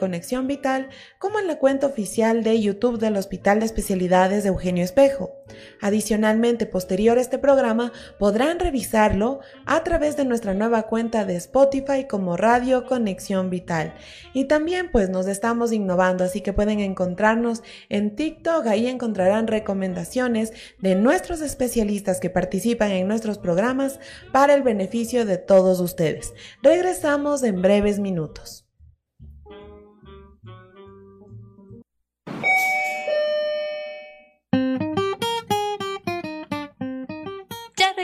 Vital 0.48 0.88
como 1.20 1.38
en 1.38 1.46
la 1.46 1.58
cuenta 1.58 1.86
oficial 1.86 2.42
de 2.42 2.60
YouTube 2.60 2.98
del 2.98 3.16
Hospital 3.16 3.60
de 3.60 3.66
Especialidades 3.66 4.42
de 4.42 4.48
Eugenio 4.48 4.82
Espejo. 4.82 5.38
Adicionalmente, 5.80 6.66
posterior 6.66 7.18
a 7.18 7.20
este 7.20 7.38
programa, 7.38 7.92
podrán 8.18 8.58
revisarlo 8.58 9.40
a 9.64 9.84
través 9.84 10.16
de 10.16 10.24
nuestra 10.24 10.54
nueva 10.54 10.82
cuenta 10.82 11.24
de 11.24 11.36
Spotify 11.36 12.06
como 12.08 12.36
Radio 12.36 12.86
Conexión 12.86 13.50
Vital. 13.50 13.94
Y 14.32 14.46
también 14.46 14.90
pues 14.90 15.08
nos 15.08 15.26
estamos 15.26 15.72
innovando, 15.72 16.24
así 16.24 16.40
que 16.40 16.52
pueden 16.52 16.80
encontrarnos 16.80 17.62
en 17.88 18.16
TikTok, 18.16 18.66
ahí 18.66 18.88
encontrarán 18.88 19.46
recomendaciones 19.46 20.52
de 20.80 20.96
nuestros 20.96 21.40
especialistas 21.40 22.20
que 22.20 22.30
participan 22.30 22.90
en 22.90 23.08
nuestros 23.08 23.38
programas 23.38 24.00
para 24.32 24.54
el 24.54 24.62
beneficio 24.62 25.24
de 25.24 25.38
todos 25.38 25.80
ustedes. 25.80 26.34
Regresamos 26.62 27.42
en 27.42 27.62
breves 27.62 27.98
minutos. 27.98 28.67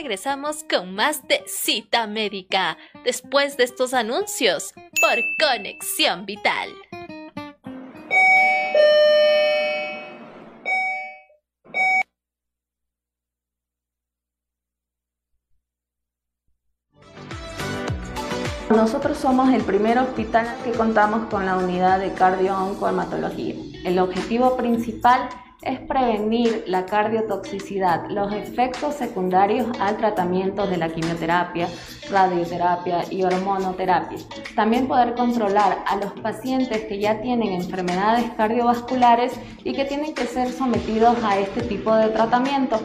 Regresamos 0.05 0.67
con 0.69 0.95
más 0.95 1.27
de 1.29 1.43
cita 1.47 2.07
médica 2.07 2.77
después 3.07 3.57
de 3.57 3.65
estos 3.65 3.95
anuncios 3.95 4.75
por 5.01 5.17
Conexión 5.41 6.27
Vital. 6.27 6.69
Nosotros 18.69 19.17
somos 19.17 19.55
el 19.55 19.63
primer 19.63 19.97
hospital 19.97 20.55
que 20.65 20.73
contamos 20.73 21.31
con 21.31 21.47
la 21.47 21.57
unidad 21.57 21.99
de 21.99 22.13
cardio-oncohematología. 22.13 23.55
El 23.87 23.99
objetivo 23.99 24.55
principal 24.59 25.31
es 25.31 25.44
prevenir 25.87 26.65
la 26.67 26.87
cardiotoxicidad, 26.87 28.09
los 28.11 28.33
efectos 28.33 28.95
secundarios 28.95 29.67
al 29.81 29.97
tratamiento 29.97 30.67
de 30.67 30.77
la 30.77 30.89
quimioterapia, 30.89 31.69
radioterapia 32.11 33.05
y 33.11 33.23
hormonoterapia. 33.23 34.19
También 34.55 34.89
poder 34.89 35.15
controlar 35.15 35.85
a 35.87 35.97
los 35.97 36.13
pacientes 36.21 36.85
que 36.85 36.99
ya 36.99 37.21
tienen 37.21 37.53
enfermedades 37.53 38.31
cardiovasculares 38.37 39.33
y 39.65 39.73
que 39.73 39.85
tienen 39.85 40.15
que 40.15 40.27
ser 40.27 40.51
sometidos 40.51 41.17
a 41.25 41.39
este 41.39 41.63
tipo 41.63 41.95
de 41.95 42.09
tratamiento 42.09 42.81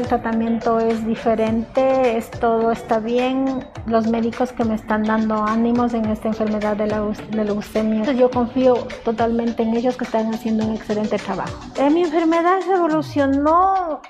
el 0.00 0.06
tratamiento 0.06 0.80
es 0.80 1.06
diferente, 1.06 2.16
es 2.16 2.30
todo 2.30 2.72
está 2.72 2.98
bien. 2.98 3.66
Los 3.86 4.06
médicos 4.06 4.50
que 4.52 4.64
me 4.64 4.74
están 4.74 5.04
dando 5.04 5.44
ánimos 5.44 5.92
en 5.94 6.06
esta 6.06 6.28
enfermedad 6.28 6.76
de 6.76 6.86
la, 6.86 7.00
de 7.02 7.44
leucemia, 7.44 8.10
yo 8.12 8.30
confío 8.30 8.74
totalmente 9.04 9.62
en 9.62 9.74
ellos 9.76 9.96
que 9.96 10.04
están 10.04 10.34
haciendo 10.34 10.64
un 10.64 10.74
excelente 10.74 11.18
trabajo. 11.18 11.52
Eh, 11.76 11.90
mi 11.90 12.02
enfermedad 12.02 12.60
se 12.60 12.72
evolucionó 12.72 14.00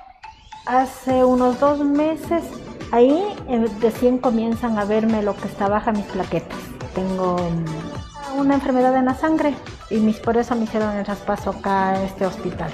hace 0.65 1.25
unos 1.25 1.59
dos 1.59 1.79
meses. 1.79 2.43
Ahí 2.91 3.21
eh, 3.49 3.65
recién 3.81 4.17
comienzan 4.17 4.79
a 4.79 4.85
verme 4.85 5.21
lo 5.21 5.35
que 5.35 5.47
está 5.47 5.67
baja 5.67 5.91
mis 5.91 6.05
plaquetas. 6.05 6.59
Tengo 6.95 7.35
mm, 7.35 8.39
una 8.39 8.53
enfermedad 8.53 8.95
en 8.95 9.05
la 9.05 9.15
sangre 9.15 9.53
y 9.89 9.97
mis, 9.97 10.19
por 10.19 10.37
eso 10.37 10.55
me 10.55 10.63
hicieron 10.63 10.95
el 10.95 11.03
traspaso 11.03 11.49
acá 11.49 11.91
a 11.91 12.03
este 12.03 12.25
hospital. 12.25 12.71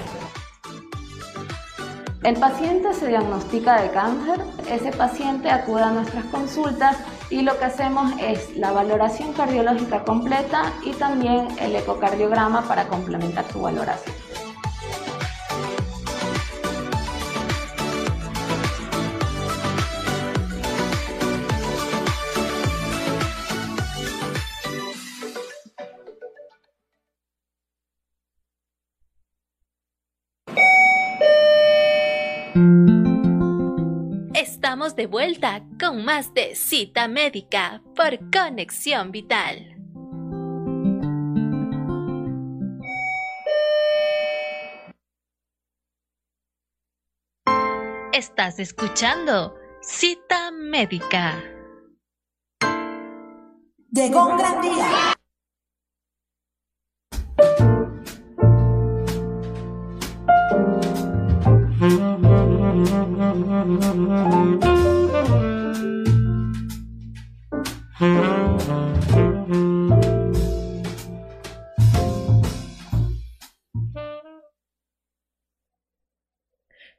El 2.24 2.36
paciente 2.38 2.94
se 2.94 3.08
diagnostica 3.08 3.82
de 3.82 3.92
cáncer, 3.92 4.42
ese 4.72 4.92
paciente 4.92 5.52
acude 5.52 5.84
a 5.84 5.92
nuestras 5.92 6.26
consultas 6.26 6.98
y 7.30 7.44
lo 7.44 7.58
que 7.60 7.66
hacemos 7.66 8.12
es 8.20 8.58
la 8.58 8.72
valoración 8.72 9.34
cardiológica 9.34 10.04
completa 10.04 10.74
y 10.84 10.94
también 10.94 11.48
el 11.60 11.76
ecocardiograma 11.76 12.68
para 12.68 12.88
complementar 12.88 13.46
su 13.52 13.62
valoración. 13.62 14.27
De 34.98 35.06
vuelta 35.06 35.62
con 35.80 36.04
más 36.04 36.34
de 36.34 36.56
cita 36.56 37.08
médica 37.08 37.84
por 37.96 38.18
Conexión 38.32 39.12
Vital. 39.12 39.76
Estás 48.12 48.58
escuchando 48.58 49.56
Cita 49.82 50.50
Médica. 50.52 51.44
Llegó 53.92 54.30
un 54.30 54.38
gran 54.38 54.62
día. 54.62 55.14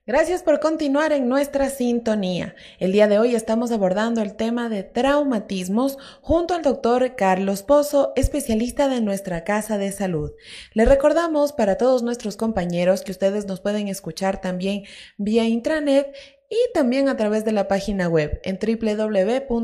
Gracias 0.04 0.42
por 0.42 0.58
continuar 0.58 1.12
en 1.12 1.28
nuestra 1.28 1.70
sintonía. 1.70 2.56
El 2.80 2.90
día 2.90 3.06
de 3.06 3.20
hoy 3.20 3.36
estamos 3.36 3.70
abordando 3.70 4.22
el 4.22 4.34
tema 4.34 4.68
de 4.68 4.82
traumatismos 4.82 5.98
junto 6.20 6.54
al 6.54 6.62
doctor 6.62 7.14
Carlos 7.14 7.62
Pozo, 7.62 8.12
especialista 8.16 8.88
de 8.88 9.00
nuestra 9.00 9.44
Casa 9.44 9.78
de 9.78 9.92
Salud. 9.92 10.32
Le 10.72 10.84
recordamos 10.84 11.52
para 11.52 11.76
todos 11.76 12.02
nuestros 12.02 12.36
compañeros 12.36 13.02
que 13.02 13.12
ustedes 13.12 13.46
nos 13.46 13.60
pueden 13.60 13.86
escuchar 13.86 14.40
también 14.40 14.82
vía 15.16 15.44
intranet 15.44 16.12
y 16.48 16.56
también 16.72 17.08
a 17.08 17.16
través 17.16 17.44
de 17.44 17.52
la 17.52 17.68
página 17.68 18.08
web 18.08 18.40
en 18.42 18.58
www.hee.gov.es. 18.58 19.58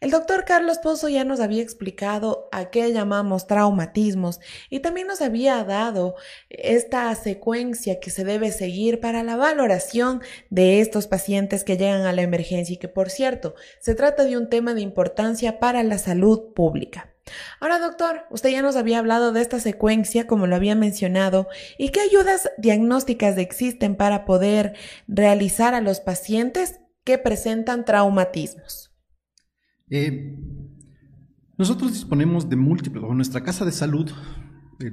El 0.00 0.10
doctor 0.10 0.44
Carlos 0.44 0.78
Pozo 0.78 1.08
ya 1.08 1.24
nos 1.24 1.40
había 1.40 1.62
explicado 1.62 2.48
a 2.52 2.70
qué 2.70 2.92
llamamos 2.92 3.46
traumatismos 3.46 4.40
y 4.68 4.80
también 4.80 5.06
nos 5.06 5.22
había 5.22 5.64
dado 5.64 6.14
esta 6.50 7.12
secuencia 7.14 7.98
que 7.98 8.10
se 8.10 8.22
debe 8.22 8.52
seguir 8.52 9.00
para 9.00 9.22
la 9.22 9.36
valoración 9.36 10.20
de 10.50 10.80
estos 10.80 11.06
pacientes 11.06 11.64
que 11.64 11.76
llegan 11.78 12.02
a 12.02 12.12
la 12.12 12.22
emergencia 12.22 12.74
y 12.74 12.78
que 12.78 12.88
por 12.88 13.10
cierto 13.10 13.54
se 13.80 13.94
trata 13.94 14.24
de 14.24 14.36
un 14.36 14.50
tema 14.50 14.74
de 14.74 14.82
importancia 14.82 15.58
para 15.58 15.82
la 15.82 15.98
salud 15.98 16.52
pública. 16.54 17.15
Ahora, 17.60 17.78
doctor, 17.78 18.22
usted 18.30 18.50
ya 18.50 18.62
nos 18.62 18.76
había 18.76 18.98
hablado 18.98 19.32
de 19.32 19.40
esta 19.40 19.60
secuencia, 19.60 20.26
como 20.26 20.46
lo 20.46 20.56
había 20.56 20.74
mencionado, 20.74 21.48
y 21.78 21.90
qué 21.90 22.00
ayudas 22.00 22.50
diagnósticas 22.58 23.36
existen 23.38 23.96
para 23.96 24.24
poder 24.24 24.74
realizar 25.08 25.74
a 25.74 25.80
los 25.80 26.00
pacientes 26.00 26.80
que 27.04 27.18
presentan 27.18 27.84
traumatismos. 27.84 28.92
Eh, 29.88 30.36
nosotros 31.56 31.92
disponemos 31.92 32.48
de 32.48 32.56
múltiples, 32.56 33.02
nuestra 33.14 33.42
casa 33.42 33.64
de 33.64 33.72
salud, 33.72 34.10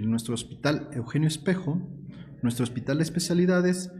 nuestro 0.02 0.34
hospital 0.34 0.90
Eugenio 0.94 1.28
Espejo, 1.28 1.82
nuestro 2.42 2.64
hospital 2.64 2.98
de 2.98 3.04
especialidades, 3.04 3.92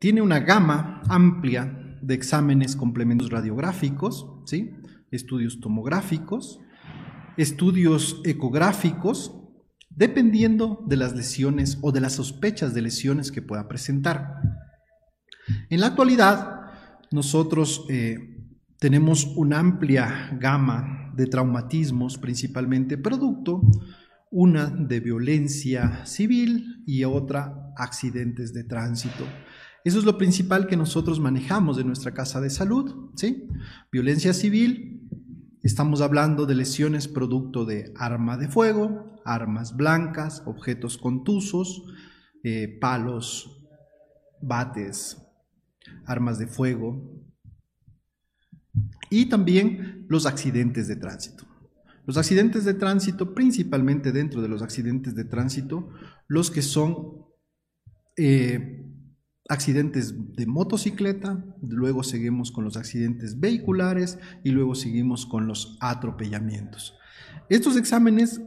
tiene 0.00 0.20
una 0.20 0.40
gama 0.40 1.00
amplia 1.08 1.98
de 2.02 2.14
exámenes 2.14 2.74
complementos 2.76 3.30
radiográficos, 3.30 4.26
¿sí? 4.44 4.72
estudios 5.12 5.60
tomográficos, 5.60 6.58
estudios 7.36 8.20
ecográficos, 8.24 9.34
dependiendo 9.90 10.84
de 10.86 10.96
las 10.96 11.14
lesiones 11.14 11.78
o 11.82 11.92
de 11.92 12.00
las 12.00 12.14
sospechas 12.14 12.74
de 12.74 12.82
lesiones 12.82 13.30
que 13.30 13.42
pueda 13.42 13.68
presentar. 13.68 14.40
En 15.70 15.80
la 15.80 15.88
actualidad, 15.88 16.60
nosotros 17.10 17.84
eh, 17.88 18.18
tenemos 18.78 19.26
una 19.36 19.58
amplia 19.58 20.36
gama 20.40 21.12
de 21.14 21.26
traumatismos, 21.26 22.18
principalmente 22.18 22.96
producto, 22.96 23.62
una 24.30 24.66
de 24.66 25.00
violencia 25.00 26.06
civil 26.06 26.82
y 26.86 27.04
otra 27.04 27.72
accidentes 27.76 28.54
de 28.54 28.64
tránsito. 28.64 29.26
Eso 29.84 29.98
es 29.98 30.04
lo 30.04 30.16
principal 30.16 30.66
que 30.66 30.76
nosotros 30.76 31.20
manejamos 31.20 31.76
de 31.76 31.84
nuestra 31.84 32.14
casa 32.14 32.40
de 32.40 32.50
salud, 32.50 33.10
¿sí? 33.14 33.48
Violencia 33.90 34.32
civil, 34.32 35.01
estamos 35.62 36.00
hablando 36.00 36.46
de 36.46 36.54
lesiones 36.54 37.08
producto 37.08 37.64
de 37.64 37.92
arma 37.96 38.36
de 38.36 38.48
fuego, 38.48 39.20
armas 39.24 39.76
blancas, 39.76 40.42
objetos 40.46 40.98
contusos, 40.98 41.84
eh, 42.42 42.78
palos, 42.80 43.62
bates, 44.40 45.18
armas 46.04 46.38
de 46.38 46.46
fuego, 46.46 47.22
y 49.10 49.26
también 49.26 50.06
los 50.08 50.26
accidentes 50.26 50.88
de 50.88 50.96
tránsito. 50.96 51.44
Los 52.06 52.16
accidentes 52.16 52.64
de 52.64 52.74
tránsito, 52.74 53.34
principalmente 53.34 54.10
dentro 54.10 54.42
de 54.42 54.48
los 54.48 54.62
accidentes 54.62 55.14
de 55.14 55.24
tránsito, 55.24 55.90
los 56.26 56.50
que 56.50 56.62
son 56.62 57.26
eh, 58.16 58.81
accidentes 59.48 60.14
de 60.36 60.46
motocicleta, 60.46 61.44
luego 61.62 62.02
seguimos 62.02 62.52
con 62.52 62.64
los 62.64 62.76
accidentes 62.76 63.40
vehiculares 63.40 64.18
y 64.44 64.50
luego 64.50 64.74
seguimos 64.74 65.26
con 65.26 65.46
los 65.46 65.76
atropellamientos. 65.80 66.94
Estos 67.48 67.76
exámenes 67.76 68.40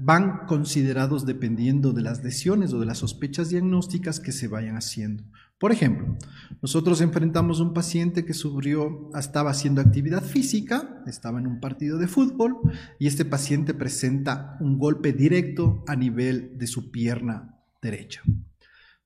van 0.00 0.46
considerados 0.46 1.26
dependiendo 1.26 1.92
de 1.92 2.02
las 2.02 2.22
lesiones 2.22 2.72
o 2.72 2.80
de 2.80 2.86
las 2.86 2.98
sospechas 2.98 3.48
diagnósticas 3.48 4.20
que 4.20 4.32
se 4.32 4.48
vayan 4.48 4.76
haciendo. 4.76 5.24
Por 5.58 5.72
ejemplo, 5.72 6.16
nosotros 6.62 7.00
enfrentamos 7.00 7.58
un 7.58 7.74
paciente 7.74 8.24
que 8.24 8.32
sufrió, 8.32 9.10
estaba 9.18 9.50
haciendo 9.50 9.80
actividad 9.80 10.22
física, 10.22 11.02
estaba 11.06 11.40
en 11.40 11.48
un 11.48 11.58
partido 11.58 11.98
de 11.98 12.06
fútbol 12.06 12.58
y 13.00 13.08
este 13.08 13.24
paciente 13.24 13.74
presenta 13.74 14.56
un 14.60 14.78
golpe 14.78 15.12
directo 15.12 15.82
a 15.88 15.96
nivel 15.96 16.56
de 16.56 16.68
su 16.68 16.92
pierna 16.92 17.56
derecha. 17.82 18.22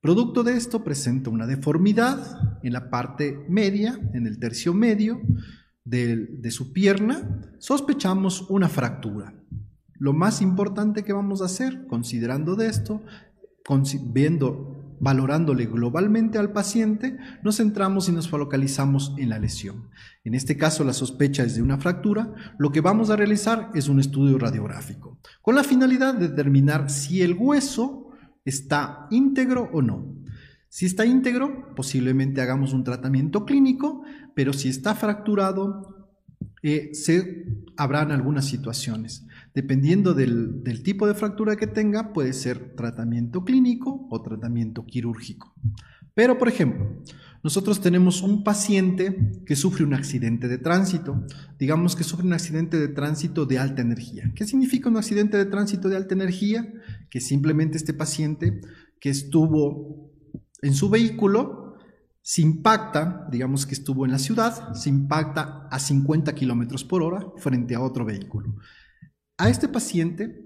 Producto 0.02 0.42
de 0.42 0.56
esto 0.56 0.82
presenta 0.82 1.30
una 1.30 1.46
deformidad 1.46 2.58
en 2.64 2.72
la 2.72 2.90
parte 2.90 3.46
media, 3.48 4.00
en 4.14 4.26
el 4.26 4.40
tercio 4.40 4.74
medio 4.74 5.20
de, 5.84 6.50
su 6.50 6.72
pierna. 6.72 7.40
Sospechamos 7.60 8.50
una 8.50 8.68
fractura. 8.68 9.32
Lo 9.94 10.12
más 10.12 10.42
importante 10.42 11.04
que 11.04 11.12
vamos 11.12 11.40
a 11.40 11.44
hacer, 11.44 11.86
considerando 11.86 12.56
de 12.56 12.66
esto, 12.66 13.00
viendo 14.12 14.96
valorándole 14.98 15.66
globalmente 15.66 16.36
al 16.36 16.52
paciente, 16.52 17.16
nos 17.44 17.58
centramos 17.58 18.08
y 18.08 18.12
nos 18.12 18.28
focalizamos 18.28 19.14
en 19.18 19.28
la 19.28 19.38
lesión. 19.38 19.88
En 20.24 20.34
este 20.34 20.56
caso, 20.56 20.82
la 20.82 20.94
sospecha 20.94 21.44
es 21.44 21.54
de 21.54 21.62
una 21.62 21.78
fractura. 21.78 22.34
Lo 22.58 22.72
que 22.72 22.80
vamos 22.80 23.10
a 23.10 23.16
realizar 23.16 23.70
es 23.72 23.86
un 23.86 24.00
estudio 24.00 24.36
radiográfico, 24.36 25.20
con 25.42 25.54
la 25.54 25.62
finalidad 25.62 26.14
de 26.14 26.26
determinar 26.26 26.90
si 26.90 27.22
el 27.22 27.34
hueso 27.34 28.01
está 28.44 29.06
íntegro 29.10 29.70
o 29.72 29.82
no. 29.82 30.16
Si 30.68 30.86
está 30.86 31.04
íntegro, 31.04 31.74
posiblemente 31.74 32.40
hagamos 32.40 32.72
un 32.72 32.84
tratamiento 32.84 33.44
clínico, 33.44 34.04
pero 34.34 34.52
si 34.52 34.68
está 34.68 34.94
fracturado, 34.94 36.08
eh, 36.62 36.92
habrán 37.76 38.10
algunas 38.10 38.46
situaciones. 38.46 39.26
Dependiendo 39.54 40.14
del 40.14 40.82
tipo 40.82 41.06
de 41.06 41.14
fractura 41.14 41.56
que 41.56 41.66
tenga, 41.66 42.12
puede 42.12 42.32
ser 42.32 42.74
tratamiento 42.74 43.44
clínico 43.44 44.06
o 44.10 44.22
tratamiento 44.22 44.86
quirúrgico. 44.86 45.54
Pero, 46.14 46.38
por 46.38 46.48
ejemplo, 46.48 47.02
nosotros 47.42 47.80
tenemos 47.80 48.22
un 48.22 48.44
paciente 48.44 49.42
que 49.44 49.56
sufre 49.56 49.84
un 49.84 49.94
accidente 49.94 50.46
de 50.46 50.58
tránsito, 50.58 51.26
digamos 51.58 51.96
que 51.96 52.04
sufre 52.04 52.26
un 52.26 52.32
accidente 52.32 52.78
de 52.78 52.88
tránsito 52.88 53.46
de 53.46 53.58
alta 53.58 53.82
energía. 53.82 54.30
¿Qué 54.34 54.46
significa 54.46 54.88
un 54.88 54.96
accidente 54.96 55.36
de 55.36 55.46
tránsito 55.46 55.88
de 55.88 55.96
alta 55.96 56.14
energía? 56.14 56.72
Que 57.10 57.20
simplemente 57.20 57.78
este 57.78 57.94
paciente 57.94 58.60
que 59.00 59.10
estuvo 59.10 60.12
en 60.62 60.74
su 60.74 60.88
vehículo 60.88 61.76
se 62.20 62.42
impacta, 62.42 63.26
digamos 63.32 63.66
que 63.66 63.74
estuvo 63.74 64.04
en 64.04 64.12
la 64.12 64.18
ciudad, 64.20 64.74
se 64.74 64.88
impacta 64.88 65.66
a 65.68 65.78
50 65.80 66.32
kilómetros 66.36 66.84
por 66.84 67.02
hora 67.02 67.32
frente 67.38 67.74
a 67.74 67.80
otro 67.80 68.04
vehículo. 68.04 68.54
A 69.36 69.48
este 69.48 69.66
paciente, 69.66 70.41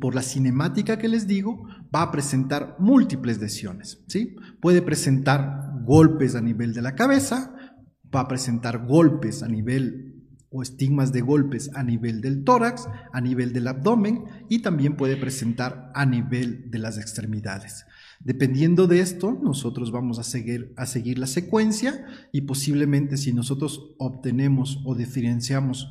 por 0.00 0.14
la 0.14 0.22
cinemática 0.22 0.98
que 0.98 1.08
les 1.08 1.26
digo, 1.26 1.66
va 1.94 2.02
a 2.02 2.12
presentar 2.12 2.76
múltiples 2.78 3.40
lesiones. 3.40 4.02
¿sí? 4.06 4.36
Puede 4.60 4.82
presentar 4.82 5.72
golpes 5.84 6.34
a 6.34 6.40
nivel 6.40 6.72
de 6.74 6.82
la 6.82 6.94
cabeza, 6.94 7.54
va 8.14 8.20
a 8.20 8.28
presentar 8.28 8.86
golpes 8.86 9.42
a 9.42 9.48
nivel 9.48 10.12
o 10.52 10.62
estigmas 10.62 11.12
de 11.12 11.22
golpes 11.22 11.70
a 11.74 11.82
nivel 11.82 12.20
del 12.20 12.44
tórax, 12.44 12.86
a 13.12 13.20
nivel 13.20 13.52
del 13.52 13.68
abdomen 13.68 14.24
y 14.50 14.60
también 14.60 14.96
puede 14.96 15.16
presentar 15.16 15.90
a 15.94 16.04
nivel 16.04 16.70
de 16.70 16.78
las 16.78 16.98
extremidades. 16.98 17.86
Dependiendo 18.20 18.86
de 18.86 19.00
esto, 19.00 19.38
nosotros 19.42 19.90
vamos 19.90 20.18
a 20.18 20.22
seguir, 20.22 20.74
a 20.76 20.86
seguir 20.86 21.18
la 21.18 21.26
secuencia 21.26 22.06
y 22.32 22.42
posiblemente 22.42 23.16
si 23.16 23.32
nosotros 23.32 23.94
obtenemos 23.98 24.80
o 24.84 24.94
diferenciamos 24.94 25.88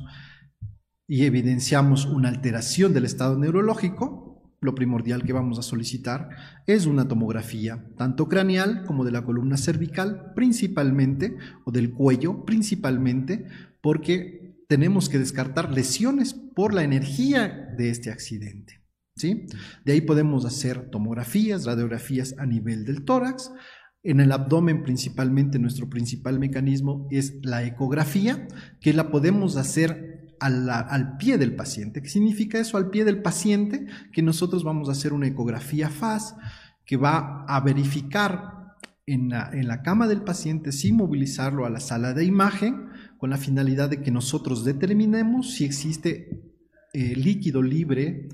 y 1.12 1.26
evidenciamos 1.26 2.06
una 2.06 2.30
alteración 2.30 2.94
del 2.94 3.04
estado 3.04 3.36
neurológico, 3.36 4.42
lo 4.62 4.74
primordial 4.74 5.24
que 5.24 5.34
vamos 5.34 5.58
a 5.58 5.62
solicitar 5.62 6.30
es 6.66 6.86
una 6.86 7.06
tomografía, 7.06 7.84
tanto 7.98 8.30
craneal 8.30 8.86
como 8.86 9.04
de 9.04 9.12
la 9.12 9.22
columna 9.22 9.58
cervical 9.58 10.32
principalmente, 10.34 11.36
o 11.66 11.70
del 11.70 11.92
cuello 11.92 12.46
principalmente, 12.46 13.44
porque 13.82 14.56
tenemos 14.70 15.10
que 15.10 15.18
descartar 15.18 15.70
lesiones 15.70 16.32
por 16.32 16.72
la 16.72 16.82
energía 16.82 17.74
de 17.76 17.90
este 17.90 18.10
accidente. 18.10 18.82
¿sí? 19.14 19.44
De 19.84 19.92
ahí 19.92 20.00
podemos 20.00 20.46
hacer 20.46 20.88
tomografías, 20.88 21.66
radiografías 21.66 22.34
a 22.38 22.46
nivel 22.46 22.86
del 22.86 23.04
tórax. 23.04 23.52
En 24.02 24.18
el 24.18 24.32
abdomen 24.32 24.82
principalmente 24.82 25.58
nuestro 25.58 25.90
principal 25.90 26.38
mecanismo 26.38 27.06
es 27.10 27.34
la 27.42 27.64
ecografía, 27.64 28.48
que 28.80 28.94
la 28.94 29.10
podemos 29.10 29.58
hacer 29.58 30.11
al, 30.42 31.16
pie 31.18 31.38
del 31.38 31.54
paciente. 31.54 32.02
¿Qué 32.02 32.08
significa 32.08 32.58
eso? 32.58 32.76
Al 32.76 32.90
pie 32.90 33.04
del 33.04 33.22
paciente, 33.22 33.86
que 34.12 34.22
nosotros 34.22 34.64
vamos 34.64 34.88
a 34.88 34.92
hacer 34.92 35.12
una 35.12 35.28
ecografía 35.28 35.88
FAS 35.88 36.34
que 36.84 36.96
va 36.96 37.44
a 37.46 37.60
verificar 37.60 38.76
en 39.06 39.28
la, 39.30 39.82
cama 39.82 40.08
del 40.08 40.22
paciente 40.22 40.72
sin 40.72 40.96
movilizarlo 40.96 41.66
a 41.66 41.70
la 41.70 41.80
sala 41.80 42.14
de 42.14 42.24
imagen, 42.24 42.88
con 43.18 43.30
la 43.30 43.36
finalidad 43.36 43.90
de 43.90 44.02
que 44.02 44.10
nosotros 44.10 44.64
determinemos 44.64 45.54
si 45.54 45.64
existe 45.64 46.42
eh, 46.92 47.14
líquido 47.14 47.62
libre 47.62 48.28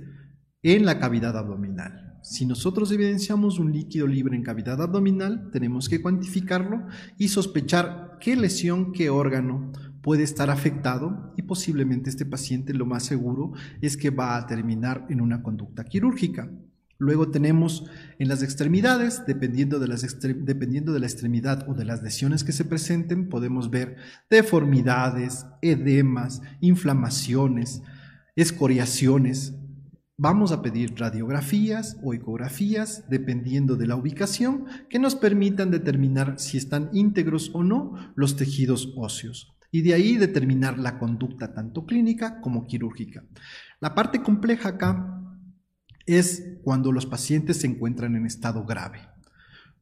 en 0.62 0.84
la 0.86 0.98
cavidad 0.98 1.36
abdominal. 1.36 2.18
Si 2.22 2.46
nosotros 2.46 2.90
evidenciamos 2.90 3.58
un 3.58 3.72
líquido 3.72 4.06
libre 4.06 4.36
en 4.36 4.42
cavidad 4.42 4.80
abdominal, 4.82 5.50
tenemos 5.52 5.88
que 5.88 6.02
cuantificarlo 6.02 6.86
y 7.16 7.28
sospechar 7.28 8.18
qué 8.20 8.36
lesión, 8.36 8.92
qué 8.92 9.10
órgano 9.10 9.72
puede 10.02 10.22
estar 10.22 10.50
afectado 10.50 11.32
y 11.36 11.42
posiblemente 11.42 12.10
este 12.10 12.26
paciente 12.26 12.74
lo 12.74 12.86
más 12.86 13.04
seguro 13.04 13.52
es 13.80 13.96
que 13.96 14.10
va 14.10 14.36
a 14.36 14.46
terminar 14.46 15.06
en 15.08 15.20
una 15.20 15.42
conducta 15.42 15.84
quirúrgica. 15.84 16.50
Luego 17.00 17.30
tenemos 17.30 17.88
en 18.18 18.28
las 18.28 18.42
extremidades, 18.42 19.22
dependiendo 19.24 19.78
de, 19.78 19.86
las 19.86 20.02
dependiendo 20.20 20.92
de 20.92 21.00
la 21.00 21.06
extremidad 21.06 21.68
o 21.68 21.74
de 21.74 21.84
las 21.84 22.02
lesiones 22.02 22.42
que 22.42 22.52
se 22.52 22.64
presenten, 22.64 23.28
podemos 23.28 23.70
ver 23.70 23.96
deformidades, 24.28 25.46
edemas, 25.62 26.42
inflamaciones, 26.60 27.82
escoriaciones, 28.36 29.54
Vamos 30.20 30.50
a 30.50 30.62
pedir 30.62 30.96
radiografías 30.96 31.96
o 32.02 32.12
ecografías, 32.12 33.04
dependiendo 33.08 33.76
de 33.76 33.86
la 33.86 33.94
ubicación, 33.94 34.64
que 34.90 34.98
nos 34.98 35.14
permitan 35.14 35.70
determinar 35.70 36.40
si 36.40 36.58
están 36.58 36.90
íntegros 36.92 37.52
o 37.54 37.62
no 37.62 37.94
los 38.16 38.34
tejidos 38.34 38.94
óseos 38.96 39.56
y 39.70 39.82
de 39.82 39.94
ahí 39.94 40.16
determinar 40.16 40.78
la 40.78 40.98
conducta 40.98 41.54
tanto 41.54 41.84
clínica 41.84 42.40
como 42.40 42.66
quirúrgica. 42.66 43.24
La 43.80 43.94
parte 43.94 44.22
compleja 44.22 44.70
acá 44.70 45.22
es 46.06 46.58
cuando 46.62 46.90
los 46.90 47.06
pacientes 47.06 47.58
se 47.58 47.66
encuentran 47.66 48.16
en 48.16 48.26
estado 48.26 48.64
grave. 48.64 49.00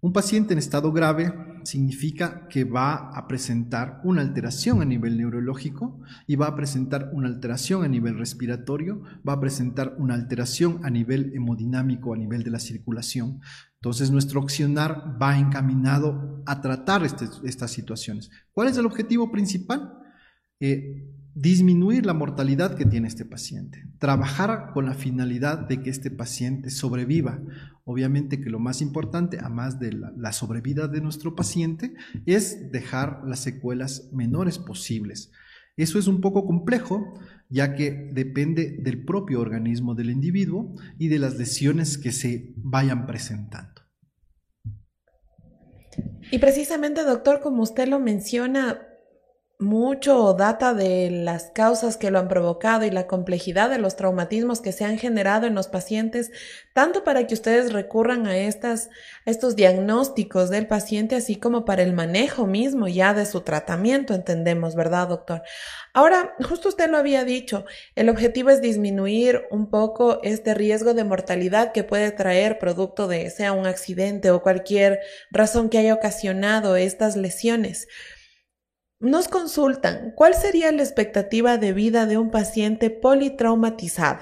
Un 0.07 0.13
paciente 0.13 0.53
en 0.53 0.61
estado 0.61 0.93
grave 0.93 1.35
significa 1.65 2.47
que 2.47 2.63
va 2.63 3.11
a 3.11 3.27
presentar 3.27 4.01
una 4.05 4.21
alteración 4.21 4.81
a 4.81 4.85
nivel 4.85 5.19
neurológico 5.19 6.01
y 6.29 6.37
va 6.37 6.47
a 6.47 6.55
presentar 6.55 7.11
una 7.13 7.27
alteración 7.27 7.83
a 7.83 7.89
nivel 7.89 8.17
respiratorio, 8.17 9.03
va 9.29 9.33
a 9.33 9.41
presentar 9.41 9.97
una 9.99 10.15
alteración 10.15 10.79
a 10.85 10.91
nivel 10.91 11.33
hemodinámico, 11.35 12.15
a 12.15 12.17
nivel 12.17 12.45
de 12.45 12.53
la 12.53 12.61
circulación. 12.61 13.41
Entonces 13.81 14.13
nuestro 14.13 14.41
accionar 14.41 15.21
va 15.21 15.41
encaminado 15.41 16.41
a 16.47 16.61
tratar 16.61 17.05
este, 17.05 17.25
estas 17.43 17.73
situaciones. 17.73 18.31
¿Cuál 18.53 18.69
es 18.69 18.77
el 18.77 18.87
objetivo 18.87 19.33
principal? 19.33 19.93
Eh, 20.61 21.05
disminuir 21.37 22.07
la 22.07 22.15
mortalidad 22.15 22.77
que 22.77 22.87
tiene 22.87 23.09
este 23.09 23.27
paciente, 23.27 23.85
trabajar 23.99 24.71
con 24.73 24.87
la 24.87 24.95
finalidad 24.95 25.59
de 25.69 25.83
que 25.83 25.91
este 25.91 26.11
paciente 26.11 26.71
sobreviva. 26.71 27.43
Obviamente 27.85 28.41
que 28.41 28.49
lo 28.49 28.59
más 28.59 28.81
importante, 28.81 29.39
además 29.39 29.79
de 29.79 29.93
la, 29.93 30.33
sobrevida 30.33 30.89
de 30.89 31.03
nuestro 31.03 31.37
paciente, 31.37 31.93
es 32.25 32.73
dejar 32.73 33.21
las 33.27 33.41
secuelas 33.41 34.09
menores 34.15 34.59
posibles. 34.59 35.31
Eso 35.77 35.99
es 35.99 36.07
un 36.07 36.23
poco 36.23 36.47
complejo, 36.47 37.21
ya 37.51 37.75
que 37.75 38.11
depende 38.15 38.79
del 38.81 39.05
propio 39.05 39.43
organismo 39.43 39.95
del 39.95 40.09
individuo 40.09 40.75
y 40.99 41.09
de 41.09 41.19
las 41.19 41.37
lesiones 41.37 41.99
que 41.99 42.13
se 42.13 42.55
vayan 42.57 43.07
presentando. 43.07 43.83
Y 46.31 46.39
precisamente, 46.39 47.05
doctor, 47.05 47.41
como 47.41 47.63
usted 47.63 47.89
lo 47.89 48.01
menciona, 48.01 48.86
mucho 49.59 50.35
data 50.35 50.75
de 50.75 51.11
las 51.11 51.51
causas 51.55 51.97
que 51.97 52.11
lo 52.11 52.19
han 52.19 52.29
provocado 52.29 52.85
y 52.85 52.91
la 52.91 53.07
complejidad 53.07 53.71
de 53.71 53.79
los 53.79 53.97
traumatismos 53.97 54.61
que 54.61 54.73
se 54.73 54.85
han 54.85 54.99
generado 54.99 55.47
en 55.47 55.55
los 55.55 55.69
pacientes, 55.69 56.31
tanto 56.75 57.05
para 57.05 57.27
que 57.27 57.33
ustedes 57.33 57.73
recurran 57.73 58.27
a 58.27 58.37
estas, 58.37 58.91
estos 59.25 59.57
diagnósticos 59.57 60.51
del 60.51 60.67
paciente, 60.67 61.17
así 61.17 61.37
como 61.37 61.65
para 61.65 61.83
el 61.83 61.95
manejo 61.95 62.47
mismo 62.47 62.87
ya 62.87 63.15
de 63.15 63.25
su 63.25 63.41
tratamiento, 63.41 64.15
entendemos, 64.15 64.75
¿verdad, 64.75 65.09
doctor? 65.09 65.43
Ahora, 65.95 66.35
justo 66.47 66.69
usted 66.69 66.91
lo 66.91 66.99
había 66.99 67.25
dicho, 67.25 67.65
el 67.95 68.11
objetivo 68.11 68.51
es 68.51 68.61
disminuir 68.61 69.47
un 69.51 69.71
poco 69.71 70.21
este 70.23 70.53
riesgo 70.53 70.93
de 70.93 71.05
mortalidad 71.05 71.73
que 71.73 71.83
puede 71.83 72.11
traer 72.11 72.59
producto 72.59 73.09
de 73.09 73.31
sea 73.31 73.53
un 73.53 73.67
accidente 73.67 74.31
o 74.31 74.43
cualquier 74.43 75.01
razón 75.31 75.71
que 75.71 75.79
haya 75.79 75.95
ocasionado 75.95 76.77
estas 76.77 77.17
lesiones. 77.17 77.89
Nos 78.99 79.29
consultan, 79.29 80.13
¿cuál 80.17 80.35
sería 80.35 80.73
la 80.73 80.83
expectativa 80.83 81.59
de 81.59 81.75
vida 81.75 82.07
de 82.07 82.17
un 82.17 82.31
paciente 82.31 82.89
politraumatizado? 82.89 84.21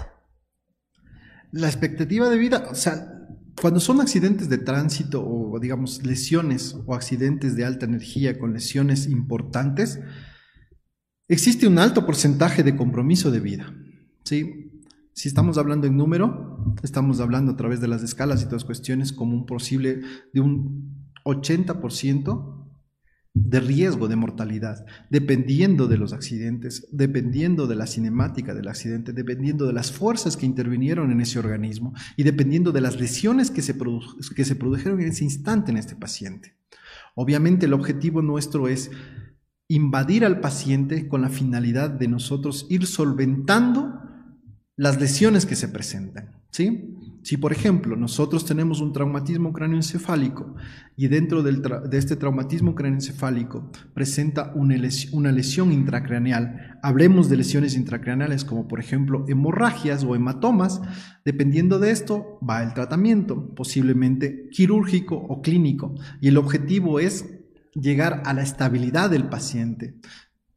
La 1.52 1.68
expectativa 1.68 2.28
de 2.28 2.36
vida, 2.36 2.66
o 2.68 2.74
sea, 2.74 3.28
cuando 3.60 3.78
son 3.78 4.00
accidentes 4.00 4.48
de 4.48 4.58
tránsito 4.58 5.24
o 5.24 5.60
digamos 5.60 6.04
lesiones 6.04 6.76
o 6.86 6.94
accidentes 6.94 7.54
de 7.54 7.64
alta 7.64 7.86
energía 7.86 8.36
con 8.36 8.52
lesiones 8.52 9.06
importantes, 9.06 10.00
existe 11.28 11.68
un 11.68 11.78
alto 11.78 12.04
porcentaje 12.04 12.64
de 12.64 12.74
compromiso 12.74 13.30
de 13.30 13.38
vida. 13.38 13.72
¿sí? 14.24 14.72
Si 15.12 15.28
estamos 15.28 15.56
hablando 15.56 15.86
en 15.86 15.96
número, 15.96 16.74
estamos 16.82 17.20
hablando 17.20 17.52
a 17.52 17.56
través 17.56 17.80
de 17.80 17.86
las 17.86 18.02
escalas 18.02 18.42
y 18.42 18.46
todas 18.46 18.64
cuestiones 18.64 19.12
como 19.12 19.36
un 19.36 19.46
posible 19.46 20.00
de 20.32 20.40
un 20.40 21.08
80% 21.24 22.63
de 23.34 23.58
riesgo 23.58 24.06
de 24.06 24.14
mortalidad, 24.14 24.86
dependiendo 25.10 25.88
de 25.88 25.98
los 25.98 26.12
accidentes, 26.12 26.86
dependiendo 26.92 27.66
de 27.66 27.74
la 27.74 27.88
cinemática 27.88 28.54
del 28.54 28.68
accidente, 28.68 29.12
dependiendo 29.12 29.66
de 29.66 29.72
las 29.72 29.90
fuerzas 29.90 30.36
que 30.36 30.46
intervinieron 30.46 31.10
en 31.10 31.20
ese 31.20 31.40
organismo 31.40 31.94
y 32.16 32.22
dependiendo 32.22 32.70
de 32.70 32.80
las 32.80 33.00
lesiones 33.00 33.50
que 33.50 33.60
se, 33.60 33.76
que 34.36 34.44
se 34.44 34.54
produjeron 34.54 35.00
en 35.00 35.08
ese 35.08 35.24
instante 35.24 35.72
en 35.72 35.78
este 35.78 35.96
paciente. 35.96 36.54
Obviamente 37.16 37.66
el 37.66 37.72
objetivo 37.72 38.22
nuestro 38.22 38.68
es 38.68 38.92
invadir 39.66 40.24
al 40.24 40.38
paciente 40.38 41.08
con 41.08 41.22
la 41.22 41.28
finalidad 41.28 41.90
de 41.90 42.06
nosotros 42.06 42.66
ir 42.70 42.86
solventando 42.86 44.00
las 44.76 45.00
lesiones 45.00 45.44
que 45.44 45.56
se 45.56 45.68
presentan, 45.68 46.40
¿sí? 46.50 46.94
Si, 47.24 47.38
por 47.38 47.52
ejemplo, 47.52 47.96
nosotros 47.96 48.44
tenemos 48.44 48.82
un 48.82 48.92
traumatismo 48.92 49.54
cráneoencefálico 49.54 50.56
y 50.94 51.08
dentro 51.08 51.42
de 51.42 51.98
este 51.98 52.16
traumatismo 52.16 52.74
cráneoencefálico 52.74 53.70
presenta 53.94 54.52
una 54.54 54.76
lesión, 54.76 55.72
intracraneal, 55.72 56.78
hablemos 56.82 57.30
de 57.30 57.38
lesiones 57.38 57.76
intracraneales 57.76 58.44
como, 58.44 58.68
por 58.68 58.78
ejemplo, 58.78 59.24
hemorragias 59.26 60.04
o 60.04 60.14
hematomas, 60.14 60.82
dependiendo 61.24 61.78
de 61.78 61.92
esto 61.92 62.38
va 62.46 62.62
el 62.62 62.74
tratamiento, 62.74 63.54
posiblemente 63.54 64.50
quirúrgico 64.50 65.16
o 65.16 65.40
clínico, 65.40 65.94
y 66.20 66.28
el 66.28 66.36
objetivo 66.36 67.00
es 67.00 67.24
llegar 67.72 68.22
a 68.26 68.34
la 68.34 68.42
estabilidad 68.42 69.08
del 69.08 69.30
paciente. 69.30 69.94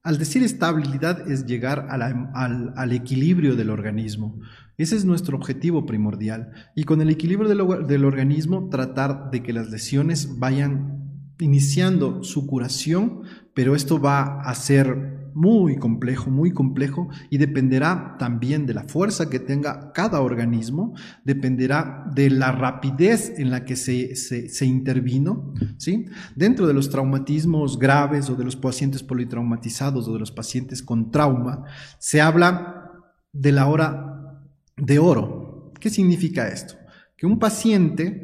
Al 0.07 0.17
decir 0.17 0.41
estabilidad 0.41 1.29
es 1.29 1.45
llegar 1.45 1.89
al 1.89 2.91
equilibrio 2.93 3.57
del 3.57 3.69
organismo. 3.69 4.39
Ese 4.77 4.95
es 4.95 5.03
nuestro 5.03 5.35
objetivo 5.35 5.85
primordial. 5.85 6.53
Y 6.75 6.85
con 6.85 7.01
el 7.01 7.09
equilibrio 7.09 7.49
del, 7.49 8.05
organismo, 8.05 8.69
tratar 8.69 9.31
de 9.31 9.43
que 9.43 9.51
las 9.51 9.69
lesiones 9.69 10.39
vayan 10.39 11.33
iniciando 11.41 12.23
su 12.23 12.47
curación, 12.47 13.23
pero 13.53 13.75
esto 13.75 13.99
va 13.99 14.39
a 14.39 14.55
ser 14.55 15.16
muy 15.37 15.77
complejo, 15.77 16.31
muy 16.31 16.51
complejo 16.51 17.09
y 17.29 17.37
dependerá 17.37 18.15
también 18.17 18.65
de 18.65 18.73
la 18.73 18.85
fuerza 18.85 19.29
que 19.29 19.37
tenga 19.37 19.91
cada 19.93 20.21
organismo, 20.21 20.95
dependerá 21.23 22.09
de 22.15 22.31
la 22.31 22.51
rapidez 22.51 23.33
en 23.37 23.51
la 23.51 23.63
que 23.63 23.75
se, 23.75 24.15
se, 24.15 24.65
intervino. 24.65 25.53
¿sí? 25.77 26.07
Dentro 26.35 26.65
de 26.65 26.73
los 26.73 26.89
traumatismos 26.89 27.77
graves 27.77 28.31
o 28.31 28.35
de 28.35 28.45
los 28.45 28.55
pacientes 28.55 29.03
politraumatizados 29.03 30.07
o 30.07 30.13
de 30.13 30.19
los 30.19 30.31
pacientes 30.31 30.81
con 30.81 31.11
trauma, 31.11 31.65
se 31.99 32.19
habla 32.19 32.91
de 33.31 33.51
la 33.51 33.67
hora 33.67 34.41
de 34.75 34.97
oro. 34.97 35.71
¿Qué 35.79 35.91
significa 35.91 36.47
esto? 36.47 36.73
Que 37.15 37.27
un 37.27 37.37
paciente 37.37 38.23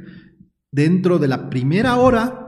dentro 0.71 1.19
de 1.19 1.27
la 1.27 1.51
primera 1.51 1.97
hora 1.97 2.42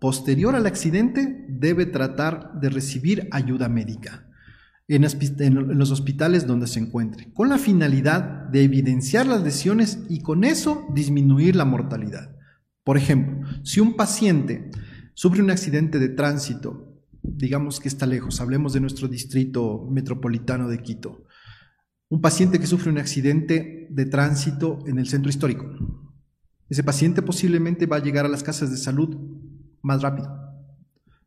posterior 0.00 0.54
al 0.54 0.66
accidente 0.66 1.46
debe 1.48 1.86
tratar 1.86 2.52
de 2.60 2.70
recibir 2.70 3.28
ayuda 3.30 3.68
médica 3.68 4.28
en, 4.88 5.78
los 5.78 5.90
hospitales 5.90 6.46
donde 6.46 6.66
se 6.66 6.80
encuentre, 6.80 7.30
con 7.34 7.50
la 7.50 7.58
finalidad 7.58 8.48
de 8.48 8.62
evidenciar 8.64 9.26
las 9.26 9.42
lesiones 9.42 10.00
y 10.08 10.20
con 10.20 10.44
eso 10.44 10.86
disminuir 10.94 11.56
la 11.56 11.66
mortalidad. 11.66 12.34
Por 12.84 12.96
ejemplo, 12.96 13.46
si 13.64 13.80
un 13.80 13.96
paciente 13.96 14.70
sufre 15.12 15.42
un 15.42 15.50
accidente 15.50 15.98
de 15.98 16.08
tránsito, 16.08 17.02
digamos 17.22 17.80
que 17.80 17.88
está 17.88 18.06
lejos, 18.06 18.40
hablemos 18.40 18.72
de 18.72 18.80
nuestro 18.80 19.08
distrito 19.08 19.86
metropolitano 19.90 20.68
de 20.68 20.78
Quito, 20.78 21.26
un 22.08 22.22
paciente 22.22 22.58
que 22.58 22.66
sufre 22.66 22.90
un 22.90 22.96
accidente 22.96 23.88
de 23.90 24.06
tránsito 24.06 24.78
en 24.86 24.98
el 24.98 25.06
centro 25.06 25.28
histórico. 25.28 25.66
Ese 26.70 26.82
paciente 26.82 27.20
posiblemente 27.20 27.84
va 27.84 27.96
a 27.96 28.02
llegar 28.02 28.24
a 28.24 28.30
las 28.30 28.42
casas 28.42 28.70
de 28.70 28.78
salud 28.78 29.18
más 29.82 30.02
rápido 30.02 30.48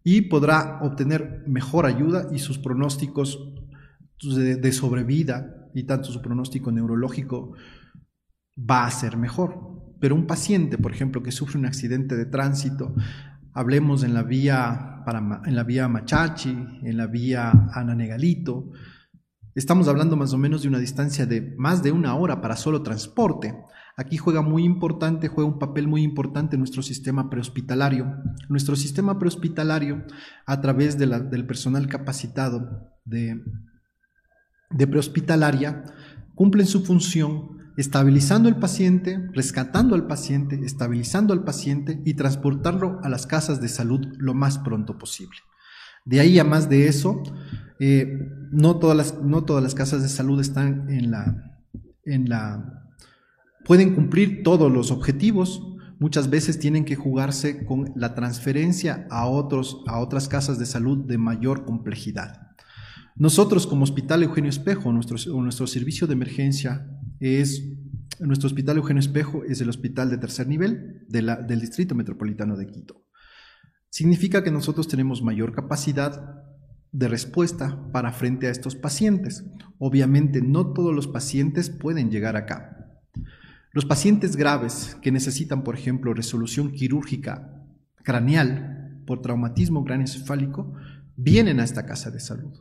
y 0.03 0.21
podrá 0.21 0.79
obtener 0.81 1.43
mejor 1.47 1.85
ayuda 1.85 2.27
y 2.31 2.39
sus 2.39 2.57
pronósticos 2.57 3.39
de, 4.23 4.71
sobrevida 4.71 5.69
y 5.73 5.83
tanto 5.83 6.11
su 6.11 6.21
pronóstico 6.21 6.71
neurológico 6.71 7.53
va 8.57 8.85
a 8.85 8.91
ser 8.91 9.17
mejor. 9.17 9.95
Pero 9.99 10.15
un 10.15 10.25
paciente, 10.25 10.77
por 10.77 10.91
ejemplo, 10.91 11.21
que 11.21 11.31
sufre 11.31 11.59
un 11.59 11.65
accidente 11.65 12.15
de 12.15 12.25
tránsito, 12.25 12.95
hablemos 13.53 14.03
en 14.03 14.13
la 14.13 14.23
vía, 14.23 15.03
en 15.45 15.55
la 15.55 15.63
vía 15.63 15.87
Machachi, 15.87 16.49
en 16.83 16.97
la 16.97 17.07
vía 17.07 17.51
Ananegalito, 17.73 18.71
Estamos 19.53 19.89
hablando 19.89 20.15
más 20.15 20.31
o 20.31 20.37
menos 20.37 20.61
de 20.61 20.69
una 20.69 20.79
distancia 20.79 21.25
de 21.25 21.41
más 21.57 21.83
de 21.83 21.91
una 21.91 22.15
hora 22.15 22.39
para 22.39 22.55
solo 22.55 22.83
transporte. 22.83 23.53
Aquí 23.97 24.17
juega 24.17 24.41
muy 24.41 24.63
importante, 24.63 25.27
juega 25.27 25.49
un 25.49 25.59
papel 25.59 25.87
muy 25.87 26.01
importante 26.03 26.57
nuestro 26.57 26.81
sistema 26.81 27.29
prehospitalario. 27.29 28.15
Nuestro 28.49 28.75
sistema 28.75 29.19
prehospitalario, 29.19 30.05
a 30.45 30.61
través 30.61 30.97
del 30.97 31.45
personal 31.45 31.87
capacitado 31.87 32.89
de, 33.05 33.41
prehospitalaria, 34.87 35.83
cumplen 36.35 36.67
su 36.67 36.85
función 36.85 37.59
estabilizando 37.77 38.49
al 38.49 38.59
paciente, 38.59 39.29
rescatando 39.33 39.95
al 39.95 40.07
paciente, 40.07 40.59
estabilizando 40.63 41.33
al 41.33 41.43
paciente 41.43 42.01
y 42.05 42.13
transportarlo 42.15 42.99
a 43.03 43.09
las 43.09 43.27
casas 43.27 43.61
de 43.61 43.69
salud 43.69 44.01
lo 44.17 44.33
más 44.33 44.59
pronto 44.59 44.97
posible. 44.97 45.37
De 46.05 46.19
ahí 46.19 46.39
a 46.39 46.43
más 46.43 46.69
de 46.69 46.87
eso, 46.87 47.21
eh, 47.79 48.29
no, 48.51 48.77
todas 48.77 48.97
las, 48.97 49.21
no 49.21 49.43
todas 49.43 49.63
las 49.63 49.75
casas 49.75 50.01
de 50.01 50.09
salud 50.09 50.39
están 50.39 50.89
en 50.89 51.11
la, 51.11 51.59
en 52.05 52.29
la... 52.29 52.80
pueden 53.65 53.93
cumplir 53.93 54.43
todos 54.43 54.71
los 54.71 54.91
objetivos. 54.91 55.67
Muchas 55.99 56.29
veces 56.29 56.59
tienen 56.59 56.85
que 56.85 56.95
jugarse 56.95 57.65
con 57.65 57.91
la 57.95 58.15
transferencia 58.15 59.07
a, 59.09 59.27
otros, 59.27 59.83
a 59.87 59.99
otras 59.99 60.27
casas 60.27 60.57
de 60.57 60.65
salud 60.65 61.05
de 61.05 61.17
mayor 61.17 61.65
complejidad. 61.65 62.51
Nosotros 63.15 63.67
como 63.67 63.83
Hospital 63.83 64.23
Eugenio 64.23 64.49
Espejo, 64.49 64.91
nuestro, 64.91 65.17
nuestro 65.41 65.67
servicio 65.67 66.07
de 66.07 66.13
emergencia 66.13 66.87
es, 67.19 67.63
nuestro 68.19 68.47
Hospital 68.47 68.77
Eugenio 68.77 68.99
Espejo 68.99 69.43
es 69.43 69.61
el 69.61 69.69
hospital 69.69 70.09
de 70.09 70.17
tercer 70.17 70.47
nivel 70.47 71.05
del 71.07 71.59
Distrito 71.59 71.93
Metropolitano 71.93 72.57
de 72.57 72.67
Quito. 72.67 73.05
Significa 73.89 74.43
que 74.43 74.51
nosotros 74.51 74.87
tenemos 74.87 75.21
mayor 75.21 75.53
capacidad 75.53 76.41
de 76.91 77.07
respuesta 77.07 77.91
para 77.91 78.11
frente 78.11 78.47
a 78.47 78.51
estos 78.51 78.75
pacientes. 78.75 79.45
Obviamente 79.77 80.41
no 80.41 80.73
todos 80.73 80.93
los 80.93 81.07
pacientes 81.07 81.69
pueden 81.69 82.09
llegar 82.09 82.35
acá. 82.35 82.80
Los 83.73 83.85
pacientes 83.85 84.35
graves 84.35 84.97
que 85.01 85.11
necesitan, 85.11 85.63
por 85.63 85.75
ejemplo, 85.75 86.13
resolución 86.13 86.71
quirúrgica 86.71 87.63
craneal 88.03 89.01
por 89.05 89.21
traumatismo 89.21 89.85
craneoencefálico, 89.85 90.73
vienen 91.15 91.59
a 91.59 91.63
esta 91.63 91.85
casa 91.85 92.11
de 92.11 92.19
salud 92.19 92.59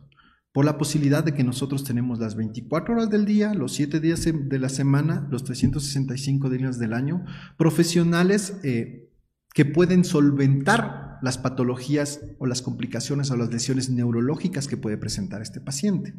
por 0.53 0.65
la 0.65 0.79
posibilidad 0.79 1.23
de 1.23 1.35
que 1.35 1.45
nosotros 1.45 1.85
tenemos 1.85 2.19
las 2.19 2.35
24 2.35 2.95
horas 2.95 3.11
del 3.11 3.25
día, 3.25 3.55
los 3.55 3.73
7 3.75 4.01
días 4.01 4.25
de 4.25 4.59
la 4.59 4.69
semana, 4.69 5.27
los 5.31 5.45
365 5.45 6.51
días 6.51 6.79
del 6.79 6.93
año, 6.93 7.25
profesionales 7.57 8.59
eh, 8.65 9.11
que 9.55 9.65
pueden 9.65 10.05
solventar 10.05 11.19
las 11.23 11.39
patologías 11.39 12.21
o 12.39 12.47
las 12.47 12.63
complicaciones 12.63 13.31
o 13.31 13.37
las 13.37 13.53
lesiones 13.53 13.91
neurológicas 13.91 14.67
que 14.67 14.77
puede 14.77 14.97
presentar 14.97 15.41
este 15.41 15.61
paciente. 15.61 16.15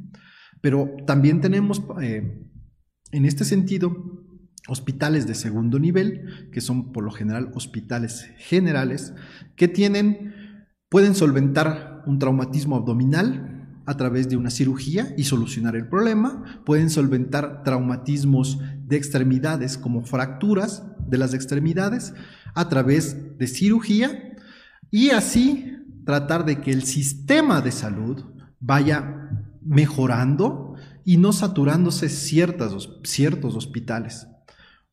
Pero 0.61 0.95
también 1.05 1.41
tenemos, 1.41 1.81
eh, 2.01 2.47
en 3.11 3.25
este 3.25 3.43
sentido, 3.43 4.23
hospitales 4.71 5.27
de 5.27 5.35
segundo 5.35 5.79
nivel, 5.79 6.47
que 6.53 6.61
son 6.61 6.93
por 6.93 7.03
lo 7.03 7.11
general 7.11 7.51
hospitales 7.53 8.29
generales, 8.37 9.13
que 9.57 9.67
tienen, 9.67 10.33
pueden 10.87 11.13
solventar 11.13 12.03
un 12.05 12.19
traumatismo 12.19 12.77
abdominal 12.77 13.67
a 13.85 13.97
través 13.97 14.29
de 14.29 14.37
una 14.37 14.49
cirugía 14.49 15.13
y 15.17 15.25
solucionar 15.25 15.75
el 15.75 15.89
problema, 15.89 16.61
pueden 16.65 16.89
solventar 16.89 17.63
traumatismos 17.63 18.59
de 18.87 18.95
extremidades 18.95 19.77
como 19.77 20.03
fracturas 20.03 20.83
de 21.05 21.17
las 21.17 21.33
extremidades 21.33 22.13
a 22.53 22.69
través 22.69 23.37
de 23.37 23.47
cirugía 23.47 24.37
y 24.89 25.09
así 25.09 25.75
tratar 26.05 26.45
de 26.45 26.61
que 26.61 26.71
el 26.71 26.83
sistema 26.83 27.59
de 27.59 27.73
salud 27.73 28.23
vaya 28.61 29.47
mejorando 29.61 30.75
y 31.03 31.17
no 31.17 31.33
saturándose 31.33 32.07
ciertas, 32.07 32.89
ciertos 33.03 33.55
hospitales. 33.57 34.27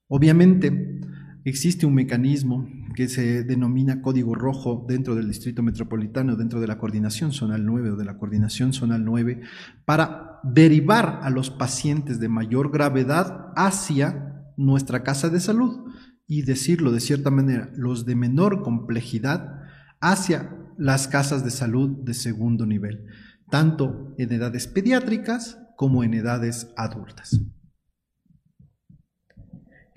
Obviamente, 0.08 1.00
existe 1.44 1.84
un 1.84 1.94
mecanismo 1.94 2.66
que 2.94 3.08
se 3.08 3.44
denomina 3.44 4.00
código 4.00 4.34
rojo 4.34 4.86
dentro 4.88 5.14
del 5.14 5.28
Distrito 5.28 5.62
Metropolitano, 5.62 6.34
dentro 6.34 6.60
de 6.60 6.66
la 6.66 6.78
Coordinación 6.78 7.32
Zonal 7.32 7.64
9 7.64 7.90
o 7.90 7.96
de 7.96 8.04
la 8.06 8.16
Coordinación 8.16 8.72
Zonal 8.72 9.04
9, 9.04 9.42
para 9.84 10.40
derivar 10.42 11.20
a 11.22 11.30
los 11.30 11.50
pacientes 11.50 12.20
de 12.20 12.28
mayor 12.28 12.72
gravedad 12.72 13.52
hacia 13.54 14.44
nuestra 14.56 15.02
casa 15.02 15.28
de 15.28 15.40
salud 15.40 15.92
y 16.26 16.42
decirlo 16.42 16.90
de 16.90 17.00
cierta 17.00 17.30
manera, 17.30 17.70
los 17.76 18.06
de 18.06 18.16
menor 18.16 18.62
complejidad 18.62 19.60
hacia 20.00 20.54
las 20.78 21.06
casas 21.06 21.44
de 21.44 21.50
salud 21.50 22.04
de 22.04 22.14
segundo 22.14 22.64
nivel, 22.64 23.06
tanto 23.50 24.14
en 24.18 24.32
edades 24.32 24.66
pediátricas 24.66 25.58
como 25.76 26.02
en 26.02 26.14
edades 26.14 26.72
adultas. 26.76 27.40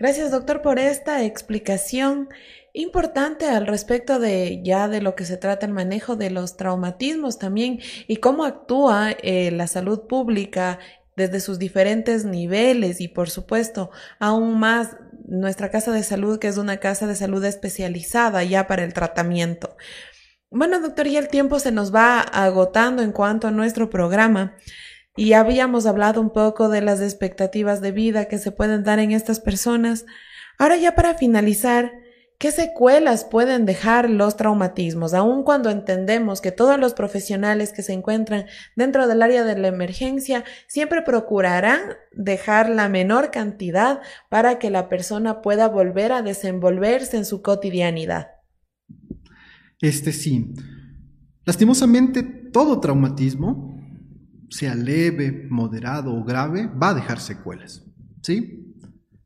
Gracias, 0.01 0.31
doctor, 0.31 0.63
por 0.63 0.79
esta 0.79 1.23
explicación 1.23 2.29
importante 2.73 3.45
al 3.45 3.67
respecto 3.67 4.17
de 4.17 4.59
ya 4.63 4.87
de 4.87 4.99
lo 4.99 5.13
que 5.13 5.25
se 5.25 5.37
trata 5.37 5.67
el 5.67 5.73
manejo 5.73 6.15
de 6.15 6.31
los 6.31 6.57
traumatismos 6.57 7.37
también 7.37 7.81
y 8.07 8.15
cómo 8.15 8.45
actúa 8.45 9.11
eh, 9.11 9.51
la 9.51 9.67
salud 9.67 10.07
pública 10.07 10.79
desde 11.15 11.39
sus 11.39 11.59
diferentes 11.59 12.25
niveles 12.25 12.99
y 12.99 13.09
por 13.09 13.29
supuesto 13.29 13.91
aún 14.17 14.57
más 14.57 14.97
nuestra 15.27 15.69
casa 15.69 15.91
de 15.91 16.01
salud 16.01 16.39
que 16.39 16.47
es 16.47 16.57
una 16.57 16.77
casa 16.77 17.05
de 17.05 17.13
salud 17.13 17.45
especializada 17.45 18.43
ya 18.43 18.65
para 18.65 18.83
el 18.83 18.95
tratamiento. 18.95 19.77
Bueno, 20.49 20.79
doctor, 20.79 21.09
ya 21.09 21.19
el 21.19 21.27
tiempo 21.27 21.59
se 21.59 21.71
nos 21.71 21.93
va 21.93 22.21
agotando 22.21 23.03
en 23.03 23.11
cuanto 23.11 23.47
a 23.47 23.51
nuestro 23.51 23.91
programa 23.91 24.57
y 25.15 25.33
habíamos 25.33 25.85
hablado 25.85 26.21
un 26.21 26.31
poco 26.31 26.69
de 26.69 26.81
las 26.81 27.01
expectativas 27.01 27.81
de 27.81 27.91
vida 27.91 28.25
que 28.25 28.37
se 28.37 28.51
pueden 28.51 28.83
dar 28.83 28.99
en 28.99 29.11
estas 29.11 29.39
personas. 29.39 30.05
Ahora 30.57 30.77
ya 30.77 30.95
para 30.95 31.15
finalizar, 31.15 31.91
¿Qué 32.41 32.51
secuelas 32.51 33.23
pueden 33.23 33.67
dejar 33.67 34.09
los 34.09 34.35
traumatismos? 34.35 35.13
Aun 35.13 35.43
cuando 35.43 35.69
entendemos 35.69 36.41
que 36.41 36.51
todos 36.51 36.79
los 36.79 36.95
profesionales 36.95 37.71
que 37.71 37.83
se 37.83 37.93
encuentran 37.93 38.47
dentro 38.75 39.07
del 39.07 39.21
área 39.21 39.43
de 39.43 39.55
la 39.59 39.67
emergencia 39.67 40.43
siempre 40.65 41.03
procurarán 41.03 41.81
dejar 42.13 42.67
la 42.71 42.89
menor 42.89 43.29
cantidad 43.29 44.01
para 44.27 44.57
que 44.57 44.71
la 44.71 44.89
persona 44.89 45.43
pueda 45.43 45.67
volver 45.67 46.11
a 46.13 46.23
desenvolverse 46.23 47.15
en 47.15 47.25
su 47.25 47.43
cotidianidad. 47.43 48.29
Este 49.79 50.11
sí. 50.11 50.51
Lastimosamente, 51.45 52.23
todo 52.23 52.79
traumatismo, 52.79 53.70
sea 54.51 54.75
leve, 54.75 55.47
moderado 55.49 56.13
o 56.13 56.23
grave, 56.23 56.67
va 56.67 56.89
a 56.89 56.93
dejar 56.93 57.19
secuelas. 57.19 57.83
¿Sí? 58.21 58.61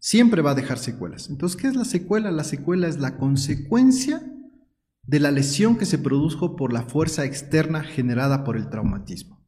siempre 0.06 0.44
va 0.44 0.52
a 0.52 0.56
dejar 0.56 0.78
secuelas. 0.78 1.32
Entonces, 1.32 1.60
¿qué 1.60 1.68
es 1.68 1.76
la 1.76 1.84
secuela? 1.84 2.30
La 2.30 2.44
secuela 2.44 2.88
es 2.88 3.00
la 3.00 3.18
consecuencia 3.18 4.22
de 5.02 5.20
la 5.20 5.32
lesión 5.32 5.80
que 5.80 5.88
se 5.88 5.98
produjo 5.98 6.56
por 6.56 6.72
la 6.72 6.84
fuerza 6.84 7.26
externa 7.26 7.82
generada 7.84 8.44
por 8.44 8.56
el 8.56 8.70
traumatismo. 8.70 9.44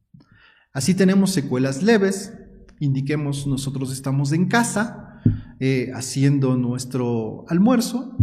Así 0.72 0.94
tenemos 0.94 1.30
secuelas 1.30 1.84
leves, 1.84 2.34
indiquemos 2.80 3.46
nosotros 3.46 3.92
estamos 3.92 4.32
en 4.32 4.48
casa 4.48 5.22
eh, 5.60 5.92
haciendo 5.94 6.56
nuestro 6.56 7.44
almuerzo 7.48 8.16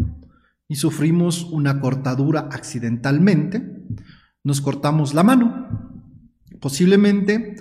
y 0.67 0.75
sufrimos 0.75 1.45
una 1.45 1.79
cortadura 1.79 2.49
accidentalmente, 2.51 3.81
nos 4.43 4.59
cortamos 4.59 5.13
la 5.13 5.23
mano, 5.23 5.84
posiblemente 6.65 7.57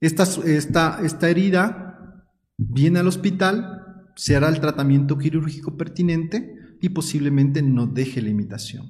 esta, 0.00 0.22
esta, 0.22 1.00
esta 1.04 1.28
herida 1.28 2.24
viene 2.56 3.00
al 3.00 3.06
hospital 3.06 4.08
se 4.16 4.34
hará 4.34 4.48
el 4.48 4.58
tratamiento 4.58 5.18
quirúrgico 5.18 5.76
pertinente 5.76 6.56
y 6.80 6.88
posiblemente 6.88 7.60
no 7.60 7.86
deje 7.86 8.22
la 8.22 8.30
imitación. 8.30 8.86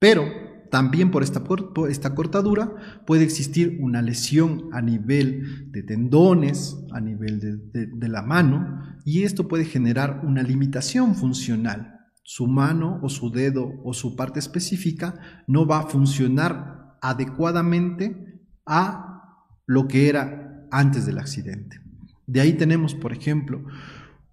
Pero 0.00 0.24
también 0.72 1.12
por 1.12 1.22
esta, 1.22 1.44
esta 1.88 2.16
cortadura 2.16 2.74
puede 3.06 3.22
existir 3.22 3.78
una 3.80 4.02
lesión 4.02 4.68
a 4.72 4.82
nivel 4.82 5.70
de 5.70 5.84
tendones, 5.84 6.76
a 6.90 7.00
nivel 7.00 7.38
de, 7.38 7.86
de 7.86 8.08
la 8.08 8.22
mano, 8.22 8.82
y 9.04 9.22
esto 9.22 9.46
puede 9.46 9.64
generar 9.64 10.22
una 10.24 10.42
limitación 10.42 11.14
funcional. 11.14 12.00
Su 12.24 12.48
mano 12.48 12.98
o 13.00 13.08
su 13.08 13.30
dedo 13.30 13.80
o 13.84 13.94
su 13.94 14.16
parte 14.16 14.40
específica 14.40 15.44
no 15.46 15.66
va 15.66 15.78
a 15.78 15.86
funcionar 15.86 16.96
adecuadamente 17.00 18.31
a 18.66 19.48
lo 19.66 19.88
que 19.88 20.08
era 20.08 20.66
antes 20.70 21.06
del 21.06 21.18
accidente. 21.18 21.80
De 22.26 22.40
ahí 22.40 22.54
tenemos, 22.54 22.94
por 22.94 23.12
ejemplo, 23.12 23.64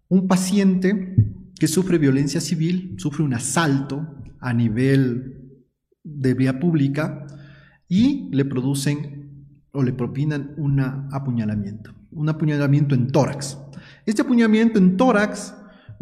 un 0.08 0.28
paciente 0.28 1.16
que 1.60 1.68
sufre 1.68 1.98
violencia 1.98 2.42
civil, 2.42 2.96
sufre 2.98 3.24
un 3.24 3.34
asalto 3.34 4.16
a 4.40 4.54
nivel 4.54 5.60
de 6.04 6.34
vía 6.34 6.60
pública 6.60 7.28
y 7.88 8.30
le 8.32 8.46
producen 8.46 9.46
o 9.72 9.84
le 9.84 9.94
propinan 9.94 10.54
un 10.58 10.80
apuñalamiento, 10.80 11.94
un 12.12 12.30
apuñalamiento 12.30 12.96
en 12.96 13.12
tórax. 13.12 13.58
Este 14.06 14.22
apuñalamiento 14.22 14.80
en 14.80 14.98
tórax 14.98 15.54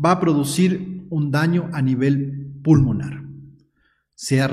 va 0.03 0.11
a 0.11 0.19
producir 0.19 1.05
un 1.09 1.31
daño 1.31 1.69
a 1.73 1.81
nivel 1.81 2.59
pulmonar. 2.63 3.26
Se, 4.19 4.45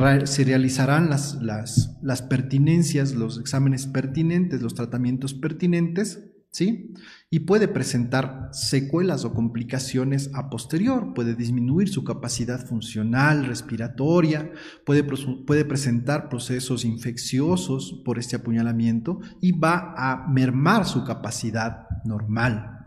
realizarán 0.44 1.10
las, 1.10 1.38
las 1.40 2.22
pertinencias, 2.22 3.14
los 3.14 3.40
exámenes 3.40 3.86
pertinentes, 3.86 4.62
los 4.62 4.74
tratamientos 4.74 5.34
pertinentes 5.34 6.34
¿sí? 6.54 6.94
Y 7.30 7.40
puede 7.40 7.66
presentar 7.66 8.48
secuelas 8.52 9.24
o 9.24 9.34
complicaciones 9.34 10.30
a 10.34 10.50
posterior, 10.50 11.12
puede 11.12 11.34
disminuir 11.34 11.88
su 11.88 12.04
capacidad 12.04 12.64
funcional, 12.64 13.46
respiratoria, 13.46 14.52
puede, 14.86 15.02
puede 15.02 15.64
presentar 15.64 16.28
procesos 16.28 16.84
infecciosos 16.84 18.00
por 18.04 18.20
este 18.20 18.36
apuñalamiento 18.36 19.18
y 19.40 19.50
va 19.50 19.94
a 19.96 20.28
mermar 20.28 20.86
su 20.86 21.04
capacidad 21.04 21.88
normal. 22.04 22.84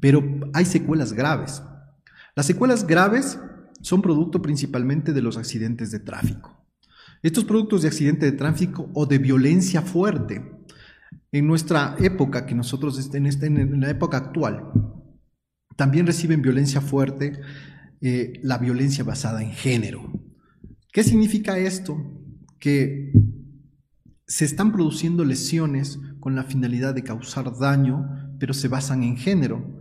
Pero 0.00 0.22
hay 0.54 0.64
secuelas 0.64 1.12
graves. 1.12 1.62
Las 2.34 2.46
secuelas 2.46 2.86
graves 2.86 3.38
son 3.82 4.00
producto 4.00 4.40
principalmente 4.40 5.12
de 5.12 5.22
los 5.22 5.36
accidentes 5.36 5.90
de 5.90 6.00
tráfico. 6.00 6.64
Estos 7.22 7.44
productos 7.44 7.82
de 7.82 7.88
accidente 7.88 8.26
de 8.26 8.36
tráfico 8.36 8.90
o 8.94 9.06
de 9.06 9.18
violencia 9.18 9.82
fuerte 9.82 10.42
en 11.30 11.46
nuestra 11.46 11.96
época, 11.98 12.46
que 12.46 12.54
nosotros 12.54 12.98
este, 12.98 13.18
en, 13.18 13.80
la 13.80 13.90
época 13.90 14.16
actual, 14.16 14.72
también 15.76 16.06
reciben 16.06 16.42
violencia 16.42 16.80
fuerte, 16.80 17.40
eh, 18.00 18.34
la 18.42 18.58
violencia 18.58 19.04
basada 19.04 19.42
en 19.42 19.52
género. 19.52 20.10
¿Qué 20.92 21.02
significa 21.02 21.58
esto? 21.58 21.96
Que 22.58 23.12
se 24.26 24.44
están 24.44 24.72
produciendo 24.72 25.24
lesiones 25.24 25.98
con 26.20 26.36
la 26.36 26.44
finalidad 26.44 26.94
de 26.94 27.02
causar 27.02 27.56
daño, 27.58 28.36
pero 28.38 28.54
se 28.54 28.68
basan 28.68 29.02
en 29.02 29.16
género. 29.16 29.80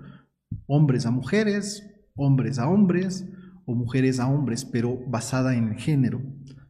Hombres 0.68 1.06
a 1.06 1.12
mujeres, 1.12 1.84
hombres 2.16 2.60
a 2.60 2.68
hombres 2.68 3.26
o 3.72 3.76
mujeres 3.76 4.20
a 4.20 4.28
hombres, 4.28 4.66
pero 4.66 5.00
basada 5.08 5.56
en 5.56 5.78
género 5.78 6.22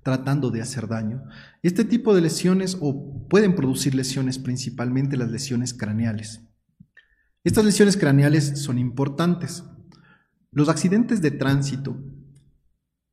tratando 0.03 0.49
de 0.49 0.61
hacer 0.61 0.87
daño. 0.87 1.23
Este 1.61 1.85
tipo 1.85 2.15
de 2.15 2.21
lesiones 2.21 2.77
o 2.79 3.27
pueden 3.27 3.55
producir 3.55 3.93
lesiones, 3.95 4.39
principalmente 4.39 5.17
las 5.17 5.31
lesiones 5.31 5.73
craneales. 5.73 6.41
Estas 7.43 7.65
lesiones 7.65 7.97
craneales 7.97 8.61
son 8.61 8.77
importantes. 8.77 9.63
Los 10.51 10.69
accidentes 10.69 11.21
de 11.21 11.31
tránsito 11.31 11.97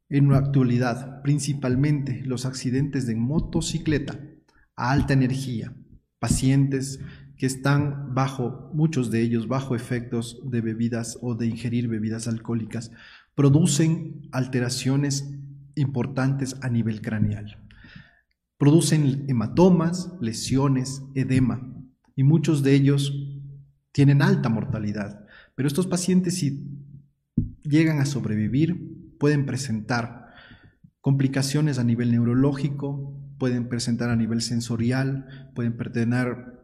en 0.08 0.30
la 0.30 0.38
actualidad, 0.38 1.22
principalmente 1.22 2.22
los 2.24 2.46
accidentes 2.46 3.06
de 3.06 3.14
motocicleta 3.14 4.18
a 4.76 4.90
alta 4.90 5.12
energía, 5.12 5.74
pacientes 6.18 7.00
que 7.36 7.46
están 7.46 8.14
bajo, 8.14 8.70
muchos 8.74 9.10
de 9.10 9.20
ellos 9.22 9.46
bajo 9.46 9.76
efectos 9.76 10.40
de 10.44 10.60
bebidas 10.60 11.18
o 11.22 11.34
de 11.34 11.46
ingerir 11.46 11.86
bebidas 11.86 12.26
alcohólicas, 12.26 12.90
producen 13.38 14.28
alteraciones 14.32 15.32
importantes 15.76 16.56
a 16.60 16.68
nivel 16.68 17.00
craneal. 17.00 17.64
Producen 18.56 19.26
hematomas, 19.28 20.12
lesiones, 20.20 21.04
edema 21.14 21.72
y 22.16 22.24
muchos 22.24 22.64
de 22.64 22.74
ellos 22.74 23.12
tienen 23.92 24.22
alta 24.22 24.48
mortalidad. 24.48 25.24
Pero 25.54 25.68
estos 25.68 25.86
pacientes 25.86 26.34
si 26.34 26.66
llegan 27.62 28.00
a 28.00 28.06
sobrevivir 28.06 29.14
pueden 29.20 29.46
presentar 29.46 30.34
complicaciones 31.00 31.78
a 31.78 31.84
nivel 31.84 32.10
neurológico, 32.10 33.14
pueden 33.38 33.68
presentar 33.68 34.10
a 34.10 34.16
nivel 34.16 34.42
sensorial, 34.42 35.52
pueden 35.54 35.78
tener 35.92 36.57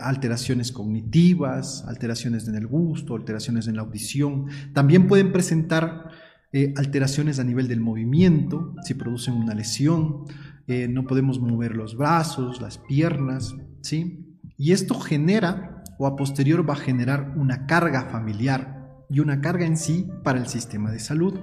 alteraciones 0.00 0.72
cognitivas, 0.72 1.84
alteraciones 1.86 2.48
en 2.48 2.56
el 2.56 2.66
gusto, 2.66 3.14
alteraciones 3.14 3.68
en 3.68 3.76
la 3.76 3.82
audición. 3.82 4.46
También 4.72 5.06
pueden 5.06 5.32
presentar 5.32 6.10
eh, 6.52 6.74
alteraciones 6.76 7.38
a 7.38 7.44
nivel 7.44 7.68
del 7.68 7.80
movimiento, 7.80 8.74
si 8.84 8.94
producen 8.94 9.34
una 9.34 9.54
lesión, 9.54 10.24
eh, 10.66 10.86
no 10.88 11.06
podemos 11.06 11.40
mover 11.40 11.74
los 11.74 11.96
brazos, 11.96 12.60
las 12.60 12.78
piernas, 12.78 13.54
¿sí? 13.80 14.36
Y 14.56 14.72
esto 14.72 14.98
genera, 15.00 15.82
o 15.98 16.06
a 16.06 16.16
posterior 16.16 16.68
va 16.68 16.74
a 16.74 16.76
generar 16.76 17.34
una 17.36 17.66
carga 17.66 18.02
familiar 18.10 19.04
y 19.08 19.20
una 19.20 19.40
carga 19.40 19.66
en 19.66 19.76
sí 19.76 20.08
para 20.22 20.38
el 20.38 20.46
sistema 20.46 20.90
de 20.90 20.98
salud, 20.98 21.38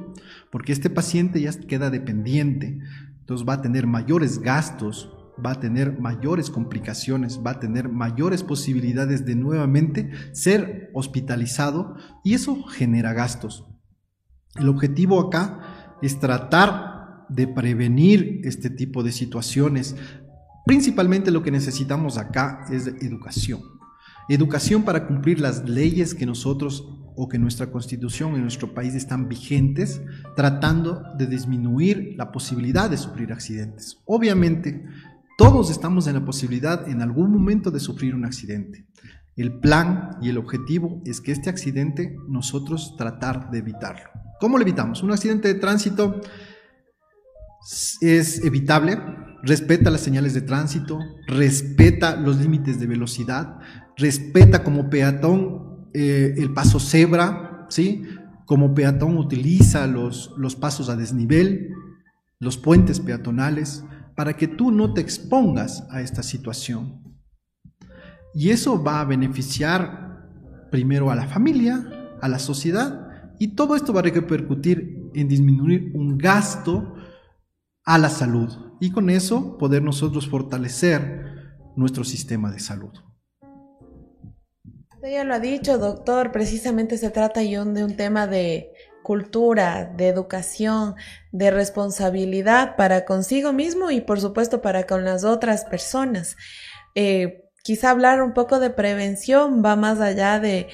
porque 0.51 0.73
este 0.73 0.89
paciente 0.89 1.41
ya 1.41 1.51
queda 1.51 1.89
dependiente, 1.89 2.79
entonces 3.19 3.47
va 3.47 3.53
a 3.53 3.61
tener 3.61 3.87
mayores 3.87 4.39
gastos, 4.39 5.11
va 5.45 5.51
a 5.51 5.59
tener 5.59 5.99
mayores 5.99 6.49
complicaciones, 6.49 7.39
va 7.45 7.51
a 7.51 7.59
tener 7.59 7.89
mayores 7.89 8.43
posibilidades 8.43 9.25
de 9.25 9.35
nuevamente 9.35 10.11
ser 10.33 10.89
hospitalizado 10.93 11.95
y 12.23 12.33
eso 12.33 12.63
genera 12.63 13.13
gastos. 13.13 13.65
El 14.55 14.69
objetivo 14.69 15.19
acá 15.19 15.97
es 16.01 16.19
tratar 16.19 17.25
de 17.29 17.47
prevenir 17.47 18.41
este 18.43 18.69
tipo 18.69 19.03
de 19.03 19.11
situaciones. 19.11 19.95
Principalmente 20.65 21.31
lo 21.31 21.43
que 21.43 21.51
necesitamos 21.51 22.17
acá 22.17 22.65
es 22.71 22.87
educación. 22.87 23.61
Educación 24.27 24.83
para 24.83 25.07
cumplir 25.07 25.39
las 25.39 25.67
leyes 25.67 26.13
que 26.13 26.25
nosotros 26.25 26.87
o 27.15 27.27
que 27.27 27.37
nuestra 27.37 27.69
constitución 27.69 28.35
en 28.35 28.43
nuestro 28.43 28.73
país 28.73 28.95
están 28.95 29.27
vigentes, 29.27 30.01
tratando 30.37 31.03
de 31.17 31.27
disminuir 31.27 32.13
la 32.17 32.31
posibilidad 32.31 32.89
de 32.89 32.95
sufrir 32.95 33.33
accidentes. 33.33 33.97
Obviamente, 34.05 34.85
todos 35.39 35.71
estamos 35.71 36.05
en 36.07 36.15
la 36.15 36.25
posibilidad 36.25 36.89
en 36.89 37.01
algún 37.01 37.31
momento 37.31 37.71
de 37.71 37.79
sufrir 37.79 38.13
un 38.13 38.25
accidente. 38.25 38.85
El 39.37 39.57
plan 39.61 40.17
y 40.21 40.27
el 40.27 40.37
objetivo 40.37 41.01
es 41.05 41.21
que 41.21 41.31
este 41.31 41.49
accidente 41.49 42.17
nosotros 42.27 42.95
tratar 42.97 43.49
de 43.49 43.59
evitarlo. 43.59 44.09
¿Cómo 44.41 44.57
lo 44.57 44.63
evitamos? 44.63 45.01
Un 45.01 45.13
accidente 45.13 45.47
de 45.47 45.57
tránsito 45.57 46.19
es 48.01 48.43
evitable, 48.43 48.99
respeta 49.41 49.89
las 49.89 50.01
señales 50.01 50.33
de 50.33 50.41
tránsito, 50.41 50.99
respeta 51.25 52.17
los 52.17 52.35
límites 52.35 52.77
de 52.77 52.87
velocidad, 52.87 53.59
respeta 53.95 54.61
como 54.61 54.89
peatón 54.89 55.87
eh, 55.93 56.33
el 56.35 56.53
paso 56.53 56.81
cebra, 56.81 57.65
¿sí? 57.69 58.03
Como 58.45 58.73
peatón 58.73 59.17
utiliza 59.17 59.87
los, 59.87 60.33
los 60.35 60.57
pasos 60.57 60.89
a 60.89 60.97
desnivel, 60.97 61.69
los 62.41 62.57
puentes 62.57 62.99
peatonales, 62.99 63.85
para 64.19 64.35
que 64.35 64.49
tú 64.49 64.69
no 64.69 64.93
te 64.93 64.99
expongas 64.99 65.87
a 65.89 66.01
esta 66.01 66.23
situación. 66.23 67.01
Y 68.33 68.49
eso 68.49 68.83
va 68.83 68.99
a 68.99 69.05
beneficiar 69.05 70.27
primero 70.69 71.09
a 71.09 71.15
la 71.15 71.25
familia, 71.25 72.17
a 72.19 72.27
la 72.27 72.37
sociedad, 72.37 73.31
y 73.39 73.55
todo 73.55 73.77
esto 73.77 73.93
va 73.93 74.01
a 74.01 74.03
repercutir 74.03 75.09
en 75.13 75.29
disminuir 75.29 75.93
un 75.95 76.17
gasto 76.17 76.95
a 77.85 77.97
la 77.97 78.09
salud 78.09 78.49
y 78.81 78.91
con 78.91 79.09
eso 79.09 79.57
poder 79.57 79.83
nosotros 79.83 80.27
fortalecer 80.27 81.55
nuestro 81.77 82.03
sistema 82.03 82.51
de 82.51 82.59
salud. 82.59 82.91
Usted 84.95 85.13
ya 85.13 85.23
lo 85.23 85.35
ha 85.35 85.39
dicho, 85.39 85.77
doctor, 85.77 86.33
precisamente 86.33 86.97
se 86.97 87.09
trata 87.09 87.39
de 87.39 87.57
un 87.85 87.95
tema 87.95 88.27
de 88.27 88.73
cultura, 89.03 89.85
de 89.85 90.07
educación, 90.07 90.95
de 91.31 91.51
responsabilidad 91.51 92.75
para 92.75 93.05
consigo 93.05 93.53
mismo 93.53 93.91
y 93.91 94.01
por 94.01 94.19
supuesto 94.19 94.61
para 94.61 94.85
con 94.85 95.05
las 95.05 95.23
otras 95.23 95.65
personas. 95.65 96.37
Eh, 96.95 97.45
quizá 97.63 97.91
hablar 97.91 98.21
un 98.21 98.33
poco 98.33 98.59
de 98.59 98.69
prevención 98.69 99.63
va 99.63 99.75
más 99.75 99.99
allá 99.99 100.39
de 100.39 100.67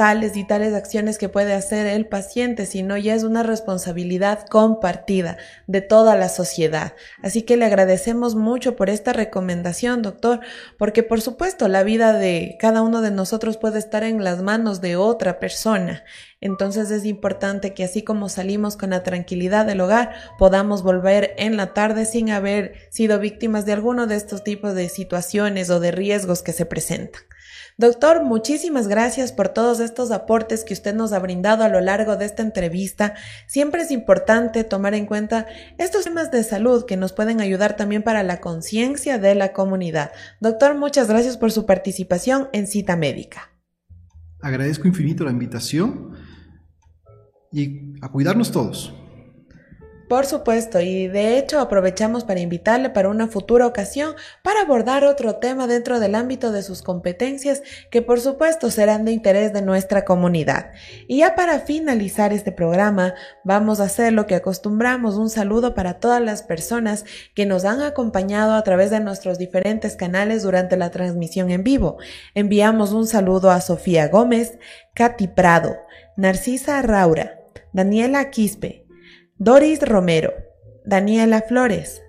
tales 0.00 0.34
y 0.34 0.44
tales 0.44 0.72
acciones 0.72 1.18
que 1.18 1.28
puede 1.28 1.52
hacer 1.52 1.86
el 1.86 2.06
paciente, 2.06 2.64
sino 2.64 2.96
ya 2.96 3.14
es 3.14 3.22
una 3.22 3.42
responsabilidad 3.42 4.46
compartida 4.46 5.36
de 5.66 5.82
toda 5.82 6.16
la 6.16 6.30
sociedad. 6.30 6.94
Así 7.22 7.42
que 7.42 7.58
le 7.58 7.66
agradecemos 7.66 8.34
mucho 8.34 8.76
por 8.76 8.88
esta 8.88 9.12
recomendación, 9.12 10.00
doctor, 10.00 10.40
porque 10.78 11.02
por 11.02 11.20
supuesto 11.20 11.68
la 11.68 11.82
vida 11.82 12.14
de 12.14 12.56
cada 12.58 12.80
uno 12.80 13.02
de 13.02 13.10
nosotros 13.10 13.58
puede 13.58 13.78
estar 13.78 14.02
en 14.02 14.24
las 14.24 14.42
manos 14.42 14.80
de 14.80 14.96
otra 14.96 15.38
persona. 15.38 16.02
Entonces 16.40 16.90
es 16.90 17.04
importante 17.04 17.74
que 17.74 17.84
así 17.84 18.00
como 18.00 18.30
salimos 18.30 18.78
con 18.78 18.88
la 18.88 19.02
tranquilidad 19.02 19.66
del 19.66 19.82
hogar, 19.82 20.14
podamos 20.38 20.82
volver 20.82 21.34
en 21.36 21.58
la 21.58 21.74
tarde 21.74 22.06
sin 22.06 22.30
haber 22.30 22.88
sido 22.88 23.18
víctimas 23.18 23.66
de 23.66 23.74
alguno 23.74 24.06
de 24.06 24.16
estos 24.16 24.44
tipos 24.44 24.74
de 24.74 24.88
situaciones 24.88 25.68
o 25.68 25.78
de 25.78 25.90
riesgos 25.90 26.42
que 26.42 26.54
se 26.54 26.64
presentan. 26.64 27.20
Doctor, 27.80 28.22
muchísimas 28.22 28.88
gracias 28.88 29.32
por 29.32 29.48
todos 29.48 29.80
estos 29.80 30.10
aportes 30.10 30.64
que 30.64 30.74
usted 30.74 30.94
nos 30.94 31.14
ha 31.14 31.18
brindado 31.18 31.64
a 31.64 31.70
lo 31.70 31.80
largo 31.80 32.18
de 32.18 32.26
esta 32.26 32.42
entrevista. 32.42 33.14
Siempre 33.46 33.80
es 33.80 33.90
importante 33.90 34.64
tomar 34.64 34.92
en 34.92 35.06
cuenta 35.06 35.46
estos 35.78 36.04
temas 36.04 36.30
de 36.30 36.44
salud 36.44 36.84
que 36.84 36.98
nos 36.98 37.14
pueden 37.14 37.40
ayudar 37.40 37.76
también 37.76 38.02
para 38.02 38.22
la 38.22 38.38
conciencia 38.42 39.18
de 39.18 39.34
la 39.34 39.54
comunidad. 39.54 40.12
Doctor, 40.40 40.76
muchas 40.76 41.08
gracias 41.08 41.38
por 41.38 41.52
su 41.52 41.64
participación 41.64 42.50
en 42.52 42.66
Cita 42.66 42.96
Médica. 42.96 43.50
Agradezco 44.42 44.86
infinito 44.86 45.24
la 45.24 45.30
invitación 45.30 46.10
y 47.50 47.94
a 48.02 48.10
cuidarnos 48.10 48.52
todos. 48.52 48.92
Por 50.10 50.26
supuesto, 50.26 50.80
y 50.80 51.06
de 51.06 51.38
hecho 51.38 51.60
aprovechamos 51.60 52.24
para 52.24 52.40
invitarle 52.40 52.90
para 52.90 53.10
una 53.10 53.28
futura 53.28 53.64
ocasión 53.64 54.16
para 54.42 54.62
abordar 54.62 55.04
otro 55.04 55.36
tema 55.36 55.68
dentro 55.68 56.00
del 56.00 56.16
ámbito 56.16 56.50
de 56.50 56.64
sus 56.64 56.82
competencias 56.82 57.62
que 57.92 58.02
por 58.02 58.18
supuesto 58.20 58.72
serán 58.72 59.04
de 59.04 59.12
interés 59.12 59.52
de 59.52 59.62
nuestra 59.62 60.04
comunidad. 60.04 60.72
Y 61.06 61.18
ya 61.18 61.36
para 61.36 61.60
finalizar 61.60 62.32
este 62.32 62.50
programa, 62.50 63.14
vamos 63.44 63.78
a 63.78 63.84
hacer 63.84 64.12
lo 64.12 64.26
que 64.26 64.34
acostumbramos, 64.34 65.14
un 65.14 65.30
saludo 65.30 65.76
para 65.76 66.00
todas 66.00 66.20
las 66.20 66.42
personas 66.42 67.04
que 67.36 67.46
nos 67.46 67.64
han 67.64 67.80
acompañado 67.80 68.54
a 68.54 68.64
través 68.64 68.90
de 68.90 68.98
nuestros 68.98 69.38
diferentes 69.38 69.94
canales 69.94 70.42
durante 70.42 70.76
la 70.76 70.90
transmisión 70.90 71.52
en 71.52 71.62
vivo. 71.62 71.98
Enviamos 72.34 72.90
un 72.90 73.06
saludo 73.06 73.52
a 73.52 73.60
Sofía 73.60 74.08
Gómez, 74.08 74.58
Katy 74.92 75.28
Prado, 75.28 75.76
Narcisa 76.16 76.82
Raura, 76.82 77.38
Daniela 77.72 78.30
Quispe, 78.30 78.89
Doris 79.42 79.80
Romero, 79.80 80.34
Daniela 80.84 81.40
Flores, 81.40 82.02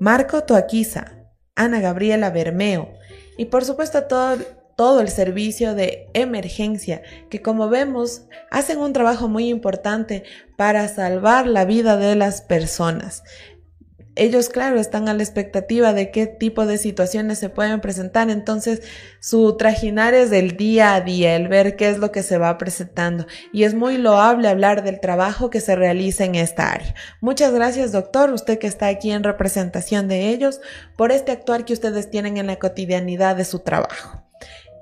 Marco 0.00 0.44
Toaquiza, 0.44 1.18
Ana 1.54 1.80
Gabriela 1.80 2.30
Bermeo 2.30 2.94
y 3.36 3.44
por 3.44 3.66
supuesto 3.66 4.04
todo, 4.04 4.38
todo 4.74 5.02
el 5.02 5.08
servicio 5.08 5.74
de 5.74 6.08
emergencia 6.14 7.02
que 7.28 7.42
como 7.42 7.68
vemos 7.68 8.22
hacen 8.50 8.78
un 8.78 8.94
trabajo 8.94 9.28
muy 9.28 9.50
importante 9.50 10.24
para 10.56 10.88
salvar 10.88 11.46
la 11.46 11.66
vida 11.66 11.98
de 11.98 12.16
las 12.16 12.40
personas 12.40 13.22
ellos, 14.18 14.48
claro, 14.48 14.78
están 14.78 15.08
a 15.08 15.14
la 15.14 15.22
expectativa 15.22 15.92
de 15.92 16.10
qué 16.10 16.26
tipo 16.26 16.66
de 16.66 16.76
situaciones 16.76 17.38
se 17.38 17.48
pueden 17.48 17.80
presentar. 17.80 18.30
Entonces, 18.30 18.82
su 19.20 19.56
trajinar 19.56 20.14
es 20.14 20.30
del 20.30 20.56
día 20.56 20.94
a 20.94 21.00
día, 21.00 21.36
el 21.36 21.48
ver 21.48 21.76
qué 21.76 21.88
es 21.88 21.98
lo 21.98 22.12
que 22.12 22.22
se 22.22 22.36
va 22.36 22.58
presentando. 22.58 23.26
Y 23.52 23.64
es 23.64 23.74
muy 23.74 23.96
loable 23.96 24.48
hablar 24.48 24.82
del 24.82 25.00
trabajo 25.00 25.50
que 25.50 25.60
se 25.60 25.76
realiza 25.76 26.24
en 26.24 26.34
esta 26.34 26.72
área. 26.72 26.94
Muchas 27.20 27.52
gracias, 27.54 27.92
doctor, 27.92 28.32
usted 28.32 28.58
que 28.58 28.66
está 28.66 28.88
aquí 28.88 29.10
en 29.10 29.24
representación 29.24 30.08
de 30.08 30.28
ellos, 30.28 30.60
por 30.96 31.12
este 31.12 31.32
actuar 31.32 31.64
que 31.64 31.72
ustedes 31.72 32.10
tienen 32.10 32.36
en 32.36 32.46
la 32.46 32.58
cotidianidad 32.58 33.36
de 33.36 33.44
su 33.44 33.60
trabajo. 33.60 34.22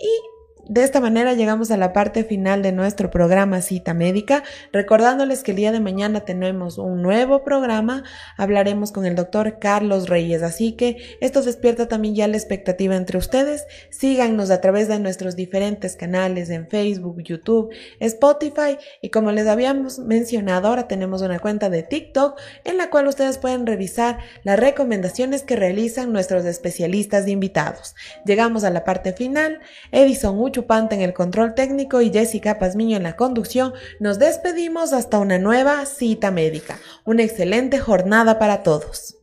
Y 0.00 0.35
de 0.68 0.82
esta 0.82 1.00
manera 1.00 1.34
llegamos 1.34 1.70
a 1.70 1.76
la 1.76 1.92
parte 1.92 2.24
final 2.24 2.62
de 2.62 2.72
nuestro 2.72 3.10
programa 3.10 3.62
Cita 3.62 3.94
Médica, 3.94 4.42
recordándoles 4.72 5.42
que 5.42 5.52
el 5.52 5.58
día 5.58 5.72
de 5.72 5.80
mañana 5.80 6.20
tenemos 6.20 6.78
un 6.78 7.02
nuevo 7.02 7.44
programa, 7.44 8.02
hablaremos 8.36 8.90
con 8.90 9.06
el 9.06 9.14
doctor 9.14 9.58
Carlos 9.60 10.08
Reyes, 10.08 10.42
así 10.42 10.72
que 10.72 11.18
esto 11.20 11.42
despierta 11.42 11.88
también 11.88 12.14
ya 12.14 12.26
la 12.26 12.36
expectativa 12.36 12.96
entre 12.96 13.18
ustedes, 13.18 13.64
síganos 13.90 14.50
a 14.50 14.60
través 14.60 14.88
de 14.88 14.98
nuestros 14.98 15.36
diferentes 15.36 15.96
canales 15.96 16.50
en 16.50 16.68
Facebook, 16.68 17.22
YouTube, 17.22 17.72
Spotify. 18.00 18.78
Y 19.00 19.10
como 19.10 19.32
les 19.32 19.46
habíamos 19.46 19.98
mencionado, 19.98 20.68
ahora 20.68 20.88
tenemos 20.88 21.22
una 21.22 21.38
cuenta 21.38 21.70
de 21.70 21.82
TikTok 21.82 22.38
en 22.64 22.76
la 22.76 22.90
cual 22.90 23.06
ustedes 23.06 23.38
pueden 23.38 23.66
revisar 23.66 24.18
las 24.42 24.58
recomendaciones 24.58 25.42
que 25.42 25.56
realizan 25.56 26.12
nuestros 26.12 26.44
especialistas 26.44 27.28
invitados. 27.28 27.94
Llegamos 28.24 28.64
a 28.64 28.70
la 28.70 28.84
parte 28.84 29.12
final, 29.12 29.60
Edison 29.92 30.36
Chupante 30.56 30.94
en 30.94 31.02
el 31.02 31.12
control 31.12 31.54
técnico 31.54 32.00
y 32.00 32.10
Jessica 32.10 32.58
Pazmiño 32.58 32.96
en 32.96 33.02
la 33.02 33.14
conducción, 33.14 33.74
nos 34.00 34.18
despedimos 34.18 34.94
hasta 34.94 35.18
una 35.18 35.38
nueva 35.38 35.84
cita 35.84 36.30
médica. 36.30 36.78
Una 37.04 37.24
excelente 37.24 37.78
jornada 37.78 38.38
para 38.38 38.62
todos. 38.62 39.18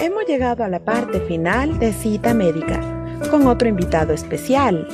Hemos 0.00 0.24
llegado 0.26 0.64
a 0.64 0.68
la 0.68 0.82
parte 0.82 1.20
final 1.20 1.78
de 1.78 1.92
cita 1.92 2.32
médica 2.32 2.80
con 3.30 3.46
otro 3.48 3.68
invitado 3.68 4.14
especial. 4.14 4.88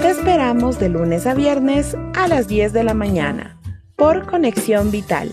Te 0.00 0.10
esperamos 0.10 0.80
de 0.80 0.88
lunes 0.88 1.24
a 1.24 1.34
viernes 1.34 1.96
a 2.16 2.26
las 2.26 2.48
10 2.48 2.72
de 2.72 2.82
la 2.82 2.94
mañana 2.94 3.60
por 3.94 4.26
Conexión 4.26 4.90
Vital 4.90 5.32